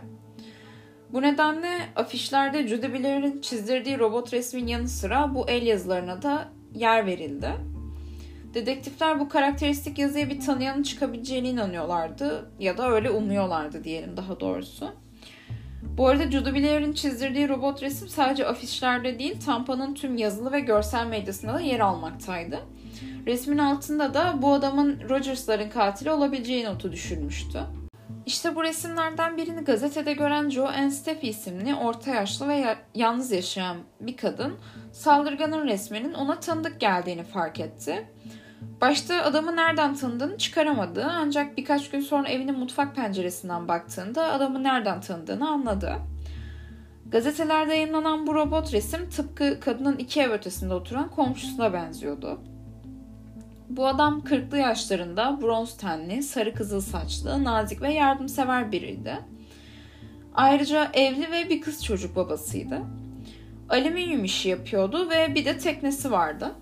Bu 1.13 1.23
nedenle 1.23 1.79
afişlerde 1.97 2.69
Judy 2.69 2.93
Blair'in 2.93 3.41
çizdirdiği 3.41 3.99
robot 3.99 4.33
resmin 4.33 4.67
yanı 4.67 4.89
sıra 4.89 5.35
bu 5.35 5.49
el 5.49 5.67
yazılarına 5.67 6.23
da 6.23 6.49
yer 6.75 7.07
verildi. 7.07 7.51
Dedektifler 8.55 9.21
bu 9.21 9.29
karakteristik 9.29 9.99
yazıya 9.99 10.31
bir 10.31 10.41
tanıyanın 10.41 10.83
çıkabileceğine 10.83 11.49
inanıyorlardı 11.49 12.51
ya 12.59 12.79
da 12.79 12.91
öyle 12.91 13.11
umuyorlardı 13.11 13.85
diyelim 13.85 14.17
daha 14.17 14.41
doğrusu. 14.41 14.91
Bu 15.83 16.09
arada 16.09 16.31
Judy 16.31 16.53
Blair'in 16.53 16.93
çizdirdiği 16.93 17.49
robot 17.49 17.83
resim 17.83 18.09
sadece 18.09 18.47
afişlerde 18.47 19.19
değil 19.19 19.41
Tampa'nın 19.47 19.95
tüm 19.95 20.17
yazılı 20.17 20.53
ve 20.53 20.61
görsel 20.61 21.07
medyasında 21.07 21.55
da 21.55 21.61
yer 21.61 21.81
almaktaydı. 21.81 22.61
Resmin 23.27 23.59
altında 23.59 24.15
da 24.15 24.43
bu 24.43 24.53
adamın 24.53 25.01
Rogers'ların 25.09 25.71
katili 25.71 26.11
olabileceği 26.11 26.65
notu 26.65 26.93
düşürmüştü. 26.93 27.61
İşte 28.31 28.57
bu 28.57 28.63
resimlerden 28.63 29.37
birini 29.37 29.61
gazetede 29.61 30.13
gören 30.13 30.51
Joe 30.51 30.69
Ann 30.69 30.89
Steffi 30.89 31.29
isimli 31.29 31.75
orta 31.75 32.11
yaşlı 32.11 32.49
ve 32.49 32.77
yalnız 32.95 33.33
yaşayan 33.33 33.77
bir 34.01 34.17
kadın 34.17 34.57
saldırganın 34.93 35.67
resminin 35.67 36.15
ona 36.15 36.41
tanıdık 36.41 36.81
geldiğini 36.81 37.23
fark 37.23 37.61
etti. 37.61 38.09
Başta 38.81 39.23
adamı 39.23 39.57
nereden 39.57 39.95
tanıdığını 39.95 40.39
çıkaramadı 40.39 41.11
ancak 41.11 41.57
birkaç 41.57 41.91
gün 41.91 42.01
sonra 42.01 42.29
evinin 42.29 42.59
mutfak 42.59 42.97
penceresinden 42.97 43.69
baktığında 43.69 44.33
adamı 44.33 44.63
nereden 44.63 45.01
tanıdığını 45.01 45.49
anladı. 45.49 45.97
Gazetelerde 47.07 47.75
yayınlanan 47.75 48.27
bu 48.27 48.35
robot 48.35 48.73
resim 48.73 49.11
tıpkı 49.11 49.61
kadının 49.61 49.97
iki 49.97 50.21
ev 50.21 50.31
ötesinde 50.31 50.75
oturan 50.75 51.09
komşusuna 51.09 51.73
benziyordu. 51.73 52.41
Bu 53.71 53.87
adam 53.87 54.21
40'lı 54.21 54.59
yaşlarında 54.59 55.39
bronz 55.43 55.77
tenli, 55.77 56.23
sarı 56.23 56.55
kızıl 56.55 56.81
saçlı, 56.81 57.45
nazik 57.45 57.83
ve 57.83 57.93
yardımsever 57.93 58.73
biriydi. 58.73 59.19
Ayrıca 60.35 60.91
evli 60.95 61.33
ve 61.33 61.49
bir 61.49 61.61
kız 61.61 61.85
çocuk 61.85 62.17
babasıydı. 62.17 62.81
Alüminyum 63.69 64.25
işi 64.25 64.49
yapıyordu 64.49 65.11
ve 65.11 65.35
bir 65.35 65.45
de 65.45 65.59
teknesi 65.59 66.11
vardı. 66.11 66.55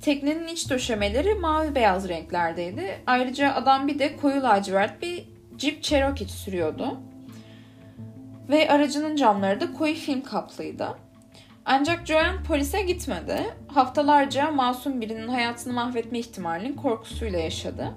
Teknenin 0.00 0.46
iç 0.46 0.70
döşemeleri 0.70 1.34
mavi 1.34 1.74
beyaz 1.74 2.08
renklerdeydi. 2.08 3.02
Ayrıca 3.06 3.54
adam 3.54 3.88
bir 3.88 3.98
de 3.98 4.16
koyu 4.16 4.42
lacivert 4.42 5.02
bir 5.02 5.28
Jeep 5.58 5.82
Cherokee 5.82 6.28
sürüyordu. 6.28 7.00
Ve 8.48 8.70
aracının 8.70 9.16
camları 9.16 9.60
da 9.60 9.72
koyu 9.72 9.94
film 9.94 10.20
kaplıydı. 10.20 10.88
Ancak 11.70 12.06
Joanne 12.06 12.42
polise 12.42 12.82
gitmedi. 12.82 13.54
Haftalarca 13.66 14.50
masum 14.50 15.00
birinin 15.00 15.28
hayatını 15.28 15.72
mahvetme 15.72 16.18
ihtimalinin 16.18 16.76
korkusuyla 16.76 17.38
yaşadı. 17.38 17.94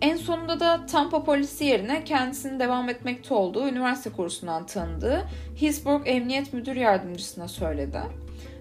En 0.00 0.16
sonunda 0.16 0.60
da 0.60 0.86
Tampa 0.86 1.24
polisi 1.24 1.64
yerine 1.64 2.04
kendisinin 2.04 2.60
devam 2.60 2.88
etmekte 2.88 3.34
olduğu 3.34 3.68
üniversite 3.68 4.10
kursundan 4.10 4.66
tanıdığı 4.66 5.28
Hillsborough 5.56 6.02
Emniyet 6.04 6.52
Müdür 6.52 6.76
Yardımcısına 6.76 7.48
söyledi. 7.48 8.00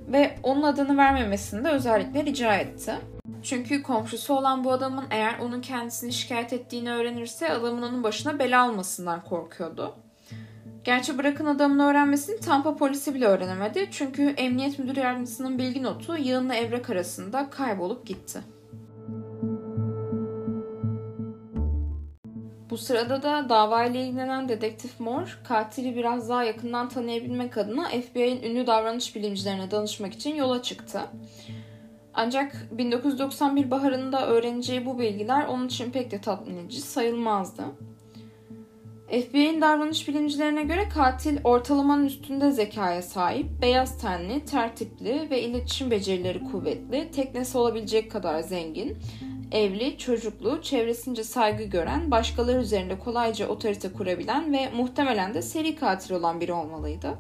Ve 0.07 0.35
onun 0.43 0.63
adını 0.63 0.97
vermemesini 0.97 1.63
de 1.63 1.69
özellikle 1.69 2.25
rica 2.25 2.55
etti. 2.55 2.93
Çünkü 3.43 3.83
komşusu 3.83 4.33
olan 4.33 4.63
bu 4.63 4.71
adamın 4.71 5.05
eğer 5.11 5.39
onun 5.39 5.61
kendisini 5.61 6.13
şikayet 6.13 6.53
ettiğini 6.53 6.91
öğrenirse 6.91 7.49
adamın 7.49 7.81
onun 7.81 8.03
başına 8.03 8.39
bela 8.39 8.63
almasından 8.63 9.23
korkuyordu. 9.23 9.95
Gerçi 10.83 11.17
bırakın 11.17 11.45
adamın 11.45 11.79
öğrenmesini 11.79 12.39
Tampa 12.39 12.75
polisi 12.75 13.13
bile 13.15 13.25
öğrenemedi. 13.25 13.87
Çünkü 13.91 14.29
emniyet 14.37 14.79
müdür 14.79 14.95
yardımcısının 14.95 15.57
bilgi 15.57 15.83
notu 15.83 16.17
yığınla 16.17 16.55
evrak 16.55 16.89
arasında 16.89 17.49
kaybolup 17.49 18.05
gitti. 18.05 18.41
Bu 22.69 22.77
sırada 22.77 23.23
da 23.23 23.49
davayla 23.49 23.99
ilgilenen 23.99 24.49
dedektif 24.49 24.99
Moore, 24.99 25.29
katili 25.43 25.95
biraz 25.95 26.29
daha 26.29 26.43
yakından 26.43 26.89
tanıyabilmek 26.89 27.57
adına 27.57 27.89
FBI'nin 27.89 28.43
ünlü 28.43 28.67
davranış 28.67 29.15
bilimcilerine 29.15 29.71
danışmak 29.71 30.13
için 30.13 30.35
yola 30.35 30.61
çıktı. 30.61 31.01
Ancak 32.13 32.67
1991 32.71 33.71
baharında 33.71 34.27
öğreneceği 34.27 34.85
bu 34.85 34.99
bilgiler 34.99 35.45
onun 35.45 35.67
için 35.67 35.91
pek 35.91 36.11
de 36.11 36.21
tatmin 36.21 36.57
edici 36.57 36.81
sayılmazdı. 36.81 37.63
FBI'nin 39.11 39.61
davranış 39.61 40.07
bilimcilerine 40.07 40.63
göre 40.63 40.89
katil 40.89 41.37
ortalamanın 41.43 42.05
üstünde 42.05 42.51
zekaya 42.51 43.01
sahip, 43.01 43.61
beyaz 43.61 44.01
tenli, 44.01 44.45
tertipli 44.45 45.27
ve 45.31 45.41
iletişim 45.41 45.91
becerileri 45.91 46.43
kuvvetli, 46.43 47.11
teknesi 47.11 47.57
olabilecek 47.57 48.11
kadar 48.11 48.39
zengin, 48.39 48.97
evli, 49.51 49.97
çocuklu, 49.97 50.61
çevresince 50.61 51.23
saygı 51.23 51.63
gören, 51.63 52.11
başkaları 52.11 52.61
üzerinde 52.61 52.99
kolayca 52.99 53.47
otorite 53.47 53.93
kurabilen 53.93 54.53
ve 54.53 54.69
muhtemelen 54.75 55.33
de 55.33 55.41
seri 55.41 55.75
katil 55.75 56.13
olan 56.13 56.41
biri 56.41 56.53
olmalıydı. 56.53 57.17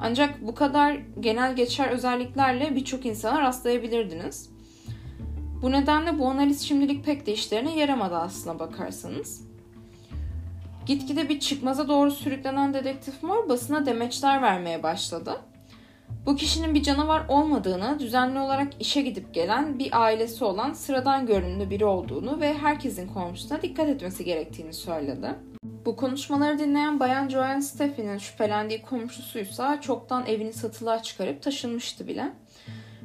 Ancak 0.00 0.46
bu 0.46 0.54
kadar 0.54 0.98
genel 1.20 1.56
geçer 1.56 1.90
özelliklerle 1.90 2.76
birçok 2.76 3.06
insana 3.06 3.40
rastlayabilirdiniz. 3.42 4.50
Bu 5.62 5.72
nedenle 5.72 6.18
bu 6.18 6.26
analiz 6.26 6.60
şimdilik 6.60 7.04
pek 7.04 7.26
de 7.26 7.32
işlerine 7.32 7.78
yaramadı 7.78 8.16
aslına 8.16 8.58
bakarsanız. 8.58 9.53
Gitgide 10.86 11.28
bir 11.28 11.40
çıkmaza 11.40 11.88
doğru 11.88 12.10
sürüklenen 12.10 12.74
dedektif 12.74 13.22
Moore 13.22 13.48
basına 13.48 13.86
demeçler 13.86 14.42
vermeye 14.42 14.82
başladı. 14.82 15.40
Bu 16.26 16.36
kişinin 16.36 16.74
bir 16.74 16.82
canavar 16.82 17.28
olmadığını, 17.28 17.98
düzenli 17.98 18.38
olarak 18.38 18.72
işe 18.80 19.02
gidip 19.02 19.34
gelen 19.34 19.78
bir 19.78 20.02
ailesi 20.02 20.44
olan 20.44 20.72
sıradan 20.72 21.26
görünümlü 21.26 21.70
biri 21.70 21.84
olduğunu 21.84 22.40
ve 22.40 22.54
herkesin 22.54 23.08
komşusuna 23.08 23.62
dikkat 23.62 23.88
etmesi 23.88 24.24
gerektiğini 24.24 24.72
söyledi. 24.72 25.34
Bu 25.84 25.96
konuşmaları 25.96 26.58
dinleyen 26.58 27.00
Bayan 27.00 27.28
Joanne 27.28 27.62
Steffi'nin 27.62 28.18
şüphelendiği 28.18 28.82
komşusuysa 28.82 29.80
çoktan 29.80 30.26
evini 30.26 30.52
satılığa 30.52 31.02
çıkarıp 31.02 31.42
taşınmıştı 31.42 32.08
bile. 32.08 32.32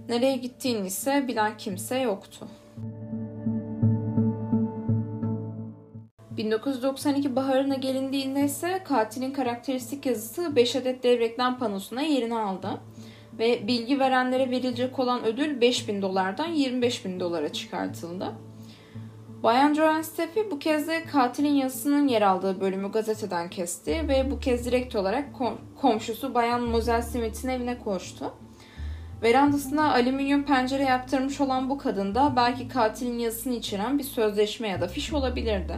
Nereye 0.10 0.38
gittiğini 0.38 0.88
ise 0.88 1.26
bilen 1.28 1.58
kimse 1.58 2.00
yoktu. 2.00 2.48
1992 6.40 7.36
baharına 7.36 7.76
gelindiğinde 7.76 8.44
ise 8.44 8.84
katilin 8.84 9.32
karakteristik 9.32 10.06
yazısı 10.06 10.56
5 10.56 10.76
adet 10.76 11.04
dev 11.04 11.20
reklam 11.20 11.60
panosuna 11.60 12.02
yerini 12.02 12.36
aldı. 12.36 12.82
Ve 13.40 13.68
bilgi 13.68 14.00
verenlere 14.00 14.52
verilecek 14.52 15.00
olan 15.00 15.26
ödül 15.26 15.62
5000 15.62 16.02
dolardan 16.02 16.48
25 16.48 17.06
bin 17.06 17.20
dolara 17.20 17.54
çıkartıldı. 17.54 18.32
Bayan 19.44 19.74
Joanne 19.74 20.04
Steffi 20.04 20.52
bu 20.52 20.60
kez 20.60 20.88
de 20.88 21.04
katilin 21.04 21.54
yazısının 21.54 22.08
yer 22.08 22.22
aldığı 22.22 22.62
bölümü 22.62 22.92
gazeteden 22.92 23.50
kesti 23.50 24.08
ve 24.08 24.32
bu 24.32 24.40
kez 24.40 24.66
direkt 24.66 24.96
olarak 24.96 25.26
komşusu 25.82 26.34
Bayan 26.34 26.62
Moselle 26.62 27.02
Smith'in 27.02 27.50
evine 27.50 27.78
koştu. 27.78 28.34
Verandasına 29.24 29.94
alüminyum 29.94 30.44
pencere 30.44 30.84
yaptırmış 30.84 31.42
olan 31.42 31.70
bu 31.70 31.78
kadın 31.78 32.16
da 32.16 32.34
belki 32.36 32.68
katilin 32.68 33.20
yazısını 33.20 33.54
içeren 33.54 34.00
bir 34.00 34.04
sözleşme 34.04 34.68
ya 34.68 34.82
da 34.82 34.88
fiş 34.88 35.14
olabilirdi. 35.14 35.78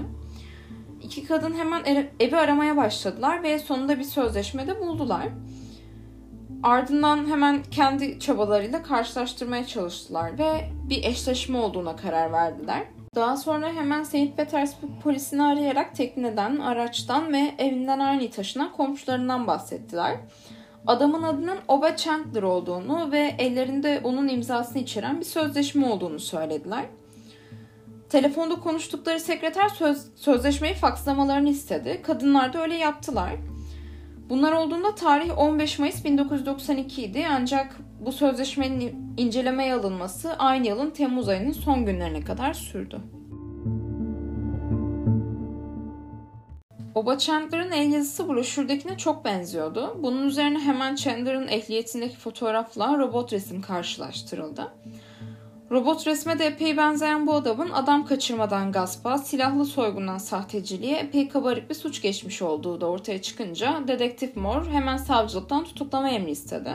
İki 1.12 1.24
kadın 1.24 1.54
hemen 1.54 1.84
evi 2.19 2.38
aramaya 2.38 2.78
başladılar 2.78 3.43
ve 3.43 3.60
sonunda 3.60 4.00
bir 4.00 4.04
sözleşmede 4.04 4.80
buldular. 4.80 5.28
Ardından 6.63 7.30
hemen 7.30 7.63
kendi 7.63 8.19
çabalarıyla 8.19 8.84
karşılaştırmaya 8.84 9.67
çalıştılar 9.67 10.39
ve 10.39 10.69
bir 10.89 11.04
eşleşme 11.04 11.58
olduğuna 11.58 11.95
karar 11.95 12.32
verdiler. 12.32 12.84
Daha 13.15 13.38
sonra 13.38 13.67
hemen 13.74 14.04
St. 14.04 14.38
Petersburg 14.38 14.91
polisini 15.04 15.43
arayarak 15.43 15.95
tekneden, 15.95 16.60
araçtan 16.60 17.34
ve 17.34 17.52
evinden 17.58 18.00
aynı 18.00 18.30
taşınan 18.30 18.71
komşularından 18.71 19.47
bahsettiler. 19.47 20.17
Adamın 20.88 21.24
adının 21.24 21.58
Oba 21.67 21.95
Chandler 21.95 22.43
olduğunu 22.43 23.12
ve 23.12 23.36
ellerinde 23.38 24.02
onun 24.04 24.28
imzasını 24.28 24.82
içeren 24.82 25.19
bir 25.19 25.26
sözleşme 25.26 25.88
olduğunu 25.88 26.19
söylediler. 26.19 26.86
Telefonda 28.12 28.56
konuştukları 28.56 29.19
sekreter 29.19 29.69
söz, 29.69 30.08
sözleşmeyi 30.15 30.74
fakslamalarını 30.74 31.50
istedi. 31.50 32.02
Kadınlar 32.04 32.54
da 32.54 32.62
öyle 32.62 32.76
yaptılar. 32.76 33.36
Bunlar 34.30 34.52
olduğunda 34.52 34.95
tarih 34.95 35.38
15 35.38 35.80
Mayıs 35.80 36.06
1992 36.06 37.04
idi 37.04 37.26
ancak 37.32 37.78
bu 38.06 38.12
sözleşmenin 38.12 39.13
incelemeye 39.17 39.74
alınması 39.74 40.34
aynı 40.34 40.67
yılın 40.67 40.89
Temmuz 40.89 41.30
ayının 41.30 41.52
son 41.52 41.86
günlerine 41.86 42.24
kadar 42.24 42.54
sürdü. 42.54 43.02
Oba 46.95 47.17
Chandler'ın 47.17 47.71
el 47.71 47.93
yazısı 47.93 48.30
broşürdekine 48.30 48.97
çok 48.97 49.26
benziyordu. 49.26 49.97
Bunun 50.04 50.28
üzerine 50.28 50.60
hemen 50.60 50.95
Chandler'ın 50.95 51.47
ehliyetindeki 51.47 52.17
fotoğrafla 52.17 52.97
robot 52.97 53.34
resim 53.34 53.62
karşılaştırıldı. 53.62 54.71
Robot 55.72 56.08
resme 56.08 56.40
de 56.40 56.46
epey 56.46 56.78
benzeyen 56.78 57.28
bu 57.28 57.34
adamın 57.34 57.70
adam 57.70 58.06
kaçırmadan 58.06 58.72
gaspa, 58.72 59.18
silahlı 59.18 59.66
soygundan 59.66 60.18
sahteciliğe 60.18 60.98
epey 60.98 61.30
kabarık 61.30 61.70
bir 61.70 61.76
suç 61.76 62.02
geçmiş 62.02 62.42
olduğu 62.42 62.82
da 62.82 62.86
ortaya 62.86 63.22
çıkınca 63.22 63.84
dedektif 63.88 64.36
Moore 64.36 64.70
hemen 64.70 64.98
savcılıktan 64.98 65.64
tutuklama 65.64 66.10
emri 66.10 66.32
istedi. 66.32 66.72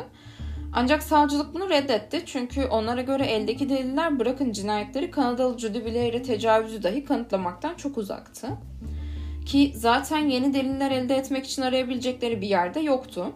Ancak 0.73 1.03
savcılık 1.03 1.55
bunu 1.55 1.71
reddetti 1.71 2.23
çünkü 2.27 2.65
onlara 2.65 3.03
göre 3.03 3.25
eldeki 3.27 3.69
deliller 3.69 4.19
bırakın 4.19 4.53
cinayetleri 4.53 5.11
Kanadalı 5.11 5.59
Judy 5.59 5.85
Blair'e 5.85 6.23
tecavüzü 6.23 6.83
dahi 6.83 7.05
kanıtlamaktan 7.05 7.75
çok 7.75 7.99
uzaktı. 7.99 8.49
Ki 9.47 9.73
zaten 9.75 10.19
yeni 10.19 10.55
deliller 10.55 10.91
elde 10.91 11.17
etmek 11.17 11.47
için 11.47 11.63
arayabilecekleri 11.63 12.41
bir 12.41 12.49
yerde 12.49 12.81
yoktu. 12.81 13.33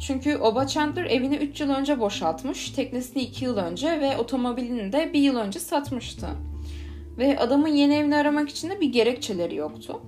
Çünkü 0.00 0.36
Oba 0.36 0.66
Chandler 0.66 1.04
evini 1.04 1.36
3 1.36 1.60
yıl 1.60 1.70
önce 1.70 2.00
boşaltmış, 2.00 2.70
teknesini 2.70 3.22
2 3.22 3.44
yıl 3.44 3.56
önce 3.56 4.00
ve 4.00 4.16
otomobilini 4.16 4.92
de 4.92 5.12
1 5.12 5.20
yıl 5.20 5.36
önce 5.36 5.58
satmıştı. 5.58 6.28
Ve 7.18 7.38
adamın 7.38 7.68
yeni 7.68 7.94
evini 7.94 8.16
aramak 8.16 8.48
için 8.48 8.70
de 8.70 8.80
bir 8.80 8.92
gerekçeleri 8.92 9.54
yoktu. 9.54 10.00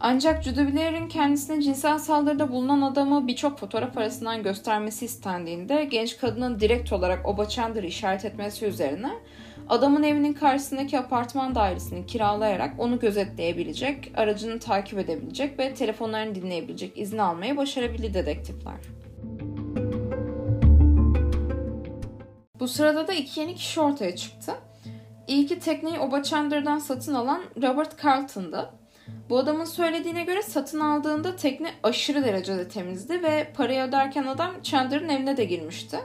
Ancak 0.00 0.42
Judy 0.42 0.74
Blair'in 0.74 1.08
kendisine 1.08 1.62
cinsel 1.62 1.98
saldırıda 1.98 2.52
bulunan 2.52 2.82
adamı 2.82 3.26
birçok 3.26 3.58
fotoğraf 3.58 3.98
arasından 3.98 4.42
göstermesi 4.42 5.04
istendiğinde 5.04 5.84
genç 5.84 6.18
kadının 6.18 6.60
direkt 6.60 6.92
olarak 6.92 7.28
Oba 7.28 7.48
Chandler'ı 7.48 7.86
işaret 7.86 8.24
etmesi 8.24 8.66
üzerine 8.66 9.10
adamın 9.68 10.02
evinin 10.02 10.32
karşısındaki 10.32 10.98
apartman 10.98 11.54
dairesini 11.54 12.06
kiralayarak 12.06 12.74
onu 12.78 12.98
gözetleyebilecek, 12.98 14.12
aracını 14.16 14.58
takip 14.58 14.98
edebilecek 14.98 15.58
ve 15.58 15.74
telefonlarını 15.74 16.34
dinleyebilecek 16.34 16.98
izni 16.98 17.22
almayı 17.22 17.56
başarabildi 17.56 18.14
dedektifler. 18.14 18.76
Bu 22.60 22.68
sırada 22.68 23.08
da 23.08 23.12
iki 23.12 23.40
yeni 23.40 23.54
kişi 23.54 23.80
ortaya 23.80 24.16
çıktı. 24.16 24.54
İlki 25.26 25.58
tekneyi 25.58 25.98
Oba 25.98 26.22
Chandler'dan 26.22 26.78
satın 26.78 27.14
alan 27.14 27.42
Robert 27.62 28.04
Carlton'dı. 28.04 28.70
Bu 29.28 29.38
adamın 29.38 29.64
söylediğine 29.64 30.24
göre 30.24 30.42
satın 30.42 30.80
aldığında 30.80 31.36
tekne 31.36 31.70
aşırı 31.82 32.24
derecede 32.24 32.68
temizdi 32.68 33.22
ve 33.22 33.52
parayı 33.56 33.82
öderken 33.82 34.26
adam 34.26 34.62
Chandler'ın 34.62 35.08
evine 35.08 35.36
de 35.36 35.44
girmişti. 35.44 35.98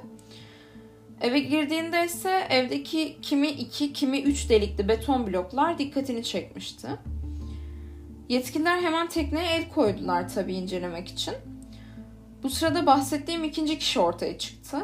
Eve 1.22 1.39
girdiğinde 1.39 2.06
ise 2.06 2.48
evdeki 2.50 3.18
kimi 3.22 3.48
iki 3.48 3.94
kimi 3.94 4.22
üç 4.22 4.50
delikli 4.50 4.88
beton 4.88 5.28
bloklar 5.28 5.78
dikkatini 5.78 6.24
çekmişti. 6.24 6.88
Yetkililer 8.30 8.78
hemen 8.82 9.08
tekneye 9.08 9.56
el 9.56 9.70
koydular 9.70 10.30
tabii 10.30 10.54
incelemek 10.54 11.08
için. 11.08 11.34
Bu 12.44 12.50
sırada 12.50 12.86
bahsettiğim 12.86 13.44
ikinci 13.44 13.80
kişi 13.80 14.00
ortaya 14.00 14.38
çıktı. 14.38 14.78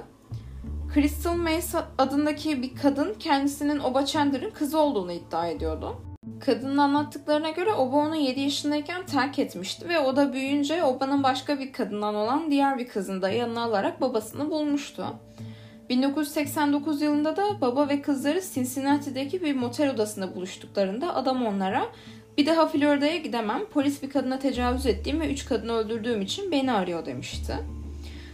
Crystal 0.93 1.35
Mace 1.35 1.77
adındaki 1.97 2.61
bir 2.61 2.75
kadın 2.75 3.13
kendisinin 3.13 3.79
Oba 3.79 4.05
Chandler'ın 4.05 4.49
kızı 4.49 4.79
olduğunu 4.79 5.11
iddia 5.11 5.47
ediyordu. 5.47 6.01
Kadının 6.39 6.77
anlattıklarına 6.77 7.49
göre 7.49 7.73
Oba 7.73 7.95
onu 7.95 8.15
7 8.15 8.39
yaşındayken 8.39 9.05
terk 9.05 9.39
etmişti 9.39 9.89
ve 9.89 9.99
o 9.99 10.15
da 10.15 10.33
büyüyünce 10.33 10.83
Oba'nın 10.83 11.23
başka 11.23 11.59
bir 11.59 11.73
kadından 11.73 12.15
olan 12.15 12.51
diğer 12.51 12.77
bir 12.77 12.87
kızını 12.87 13.21
da 13.21 13.29
yanına 13.29 13.63
alarak 13.63 14.01
babasını 14.01 14.51
bulmuştu. 14.51 15.05
1989 15.89 17.01
yılında 17.01 17.37
da 17.37 17.61
baba 17.61 17.89
ve 17.89 18.01
kızları 18.01 18.41
Cincinnati'deki 18.53 19.41
bir 19.41 19.55
motel 19.55 19.93
odasında 19.93 20.35
buluştuklarında 20.35 21.15
adam 21.15 21.45
onlara 21.45 21.85
bir 22.37 22.45
daha 22.45 22.67
Florida'ya 22.67 23.17
gidemem. 23.17 23.61
Polis 23.73 24.03
bir 24.03 24.09
kadına 24.09 24.39
tecavüz 24.39 24.85
ettiğim 24.85 25.19
ve 25.19 25.31
3 25.33 25.45
kadını 25.45 25.73
öldürdüğüm 25.73 26.21
için 26.21 26.51
beni 26.51 26.71
arıyor 26.71 27.05
demişti. 27.05 27.78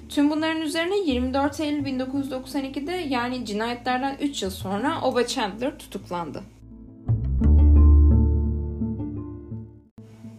Tüm 0.09 0.29
bunların 0.29 0.61
üzerine 0.61 0.99
24 0.99 1.59
Eylül 1.59 1.85
1992'de 1.85 2.91
yani 2.91 3.45
cinayetlerden 3.45 4.17
3 4.21 4.43
yıl 4.43 4.49
sonra 4.49 5.01
Oba 5.01 5.27
Chandler 5.27 5.77
tutuklandı. 5.77 6.43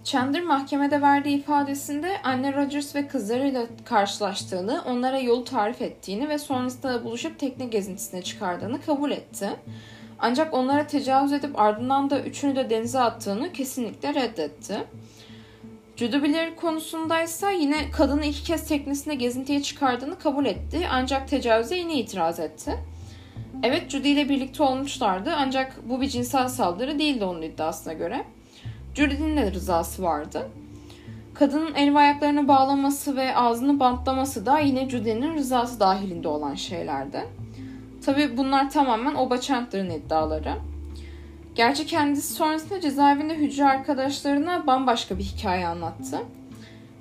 Chandler 0.04 0.42
mahkemede 0.42 1.02
verdiği 1.02 1.38
ifadesinde 1.38 2.22
anne 2.24 2.52
Rogers 2.52 2.94
ve 2.94 3.08
kızlarıyla 3.08 3.66
karşılaştığını, 3.84 4.82
onlara 4.86 5.18
yolu 5.18 5.44
tarif 5.44 5.82
ettiğini 5.82 6.28
ve 6.28 6.38
sonrasında 6.38 7.04
buluşup 7.04 7.38
tekne 7.38 7.66
gezintisine 7.66 8.22
çıkardığını 8.22 8.80
kabul 8.80 9.10
etti. 9.10 9.50
Ancak 10.18 10.54
onlara 10.54 10.86
tecavüz 10.86 11.32
edip 11.32 11.58
ardından 11.58 12.10
da 12.10 12.20
üçünü 12.22 12.56
de 12.56 12.70
denize 12.70 13.00
attığını 13.00 13.52
kesinlikle 13.52 14.14
reddetti. 14.14 14.84
Blair 16.00 16.56
konusundaysa 16.56 17.50
yine 17.50 17.90
kadını 17.90 18.24
iki 18.24 18.44
kez 18.44 18.68
teknesine 18.68 19.14
gezintiye 19.14 19.62
çıkardığını 19.62 20.18
kabul 20.18 20.46
etti 20.46 20.86
ancak 20.90 21.28
tecavüze 21.28 21.76
yine 21.76 21.94
itiraz 21.94 22.40
etti. 22.40 22.78
Evet 23.62 23.90
Judy 23.90 24.12
ile 24.12 24.28
birlikte 24.28 24.62
olmuşlardı 24.62 25.34
ancak 25.36 25.88
bu 25.88 26.00
bir 26.00 26.08
cinsel 26.08 26.48
saldırı 26.48 26.98
değildi 26.98 27.24
onun 27.24 27.42
iddiasına 27.42 27.92
göre. 27.92 28.24
Judy'nin 28.94 29.36
de 29.36 29.52
rızası 29.52 30.02
vardı. 30.02 30.48
Kadının 31.34 31.74
el 31.74 31.94
ve 31.94 31.98
ayaklarını 31.98 32.48
bağlaması 32.48 33.16
ve 33.16 33.36
ağzını 33.36 33.80
bantlaması 33.80 34.46
da 34.46 34.58
yine 34.58 34.90
Judy'nin 34.90 35.34
rızası 35.34 35.80
dahilinde 35.80 36.28
olan 36.28 36.54
şeylerdi. 36.54 37.24
Tabi 38.04 38.36
bunlar 38.36 38.70
tamamen 38.70 39.14
Oba 39.14 39.40
Chandler'ın 39.40 39.90
iddiaları. 39.90 40.54
Gerçi 41.56 41.86
kendisi 41.86 42.34
sonrasında 42.34 42.80
cezaevinde 42.80 43.34
hücre 43.34 43.64
arkadaşlarına 43.64 44.66
bambaşka 44.66 45.18
bir 45.18 45.24
hikaye 45.24 45.66
anlattı. 45.66 46.18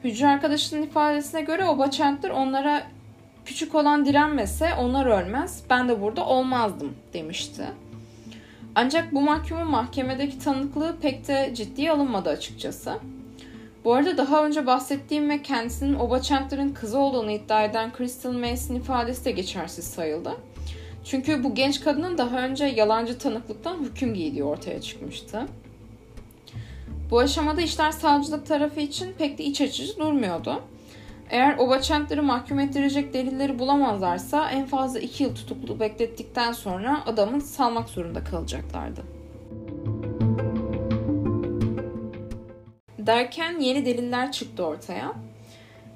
Hücre 0.04 0.28
arkadaşının 0.28 0.82
ifadesine 0.82 1.42
göre 1.42 1.66
Oba 1.66 1.92
Chandler 1.92 2.30
onlara 2.30 2.84
küçük 3.46 3.76
olan 3.76 4.06
direnmese 4.06 4.74
onlar 4.80 5.06
ölmez, 5.06 5.64
ben 5.70 5.90
de 5.90 6.02
burada 6.02 6.26
olmazdım 6.26 6.96
demişti. 7.14 7.64
Ancak 8.76 9.14
bu 9.14 9.22
mahkumun 9.22 9.68
mahkemedeki 9.68 10.40
tanıklığı 10.40 10.96
pek 11.02 11.28
de 11.28 11.52
ciddiye 11.56 11.92
alınmadı 11.92 12.30
açıkçası. 12.30 13.00
Bu 13.86 13.94
arada 13.94 14.18
daha 14.18 14.46
önce 14.46 14.66
bahsettiğim 14.66 15.30
ve 15.30 15.42
kendisinin 15.42 16.00
Oba 16.00 16.22
Chandler'ın 16.22 16.70
kızı 16.70 16.98
olduğunu 16.98 17.32
iddia 17.32 17.64
eden 17.64 17.92
Crystal 17.98 18.32
Mason 18.32 18.76
ifadesi 18.76 19.26
de 19.26 19.32
geçersiz 19.32 19.86
sayıldı. 19.86 20.32
Çünkü 21.06 21.44
bu 21.44 21.56
genç 21.56 21.82
kadının 21.82 22.18
daha 22.18 22.40
önce 22.40 22.66
yalancı 22.66 23.18
tanıklıktan 23.18 23.80
hüküm 23.84 24.14
giydiği 24.14 24.44
ortaya 24.44 24.82
çıkmıştı. 24.82 25.46
Bu 27.12 27.20
aşamada 27.20 27.62
işler 27.62 27.92
savcılık 27.92 28.48
tarafı 28.48 28.80
için 28.80 29.14
pek 29.18 29.38
de 29.38 29.44
iç 29.44 29.62
açıcı 29.62 30.00
durmuyordu. 30.00 30.62
Eğer 31.30 31.58
Oba 31.58 31.82
Chandler'ı 31.82 32.24
mahkum 32.24 32.60
ettirecek 32.60 33.14
delilleri 33.14 33.60
bulamazlarsa 33.60 34.50
en 34.52 34.66
fazla 34.66 35.00
2 35.00 35.24
yıl 35.24 35.36
tutuklu 35.36 35.80
beklettikten 35.80 36.52
sonra 36.52 37.04
adamı 37.06 37.42
salmak 37.42 37.90
zorunda 37.90 38.24
kalacaklardı. 38.24 39.04
Derken 43.00 43.60
yeni 43.60 43.86
deliller 43.86 44.32
çıktı 44.32 44.66
ortaya. 44.66 45.14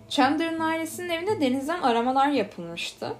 Chandler'ın 0.09 0.59
ailesinin 0.59 1.09
evine 1.09 1.41
denizden 1.41 1.81
aramalar 1.81 2.27
yapılmıştı. 2.29 3.13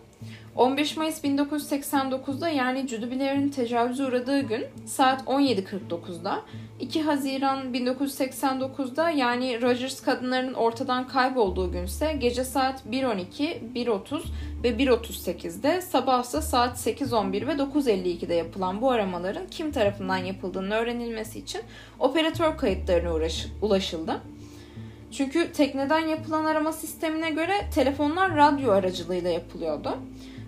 15 0.55 0.97
Mayıs 0.97 1.23
1989'da 1.23 2.49
yani 2.49 2.87
Judy 2.87 3.49
tecavüze 3.49 4.05
uğradığı 4.05 4.41
gün 4.41 4.65
saat 4.85 5.21
17.49'da 5.21 6.41
2 6.79 7.01
Haziran 7.01 7.73
1989'da 7.73 9.09
yani 9.09 9.61
Rogers 9.61 10.01
kadınlarının 10.01 10.53
ortadan 10.53 11.07
kaybolduğu 11.07 11.71
günse 11.71 12.13
gece 12.13 12.43
saat 12.43 12.85
1.12, 12.85 13.73
1.30 13.75 14.21
ve 14.63 14.69
1.38'de 14.69 15.81
sabah 15.81 16.23
ise 16.23 16.41
saat 16.41 16.87
8.11 16.87 17.47
ve 17.47 17.51
9.52'de 17.51 18.33
yapılan 18.33 18.81
bu 18.81 18.91
aramaların 18.91 19.47
kim 19.51 19.71
tarafından 19.71 20.17
yapıldığını 20.17 20.73
öğrenilmesi 20.75 21.39
için 21.39 21.61
operatör 21.99 22.57
kayıtlarına 22.57 23.27
ulaşıldı. 23.61 24.21
Çünkü 25.11 25.51
tekneden 25.51 26.07
yapılan 26.07 26.45
arama 26.45 26.71
sistemine 26.71 27.29
göre 27.29 27.53
telefonlar 27.75 28.35
radyo 28.35 28.71
aracılığıyla 28.71 29.29
yapılıyordu. 29.29 29.97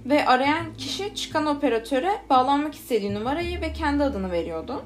Ve 0.06 0.26
arayan 0.26 0.74
kişi 0.78 1.16
çıkan 1.16 1.46
operatöre 1.46 2.12
bağlanmak 2.30 2.76
istediği 2.76 3.14
numarayı 3.14 3.62
ve 3.62 3.74
kendi 3.74 4.04
adını 4.04 4.32
veriyordu. 4.32 4.84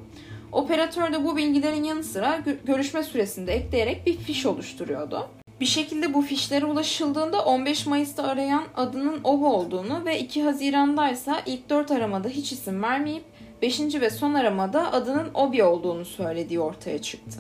Operatör 0.51 1.13
de 1.13 1.23
bu 1.23 1.37
bilgilerin 1.37 1.83
yanı 1.83 2.03
sıra 2.03 2.39
görüşme 2.65 3.03
süresinde 3.03 3.53
ekleyerek 3.53 4.05
bir 4.05 4.17
fiş 4.17 4.45
oluşturuyordu. 4.45 5.27
Bir 5.59 5.65
şekilde 5.65 6.13
bu 6.13 6.21
fişlere 6.21 6.65
ulaşıldığında 6.65 7.45
15 7.45 7.85
Mayıs'ta 7.85 8.23
arayan 8.23 8.63
adının 8.75 9.19
Ova 9.23 9.47
olduğunu 9.47 10.05
ve 10.05 10.19
2 10.19 10.43
Haziran'da 10.43 11.09
ise 11.09 11.33
ilk 11.45 11.69
4 11.69 11.91
aramada 11.91 12.27
hiç 12.27 12.51
isim 12.51 12.83
vermeyip 12.83 13.23
5. 13.61 13.79
ve 13.79 14.09
son 14.09 14.33
aramada 14.33 14.93
adının 14.93 15.27
Obi 15.33 15.63
olduğunu 15.63 16.05
söylediği 16.05 16.59
ortaya 16.59 17.01
çıktı. 17.01 17.39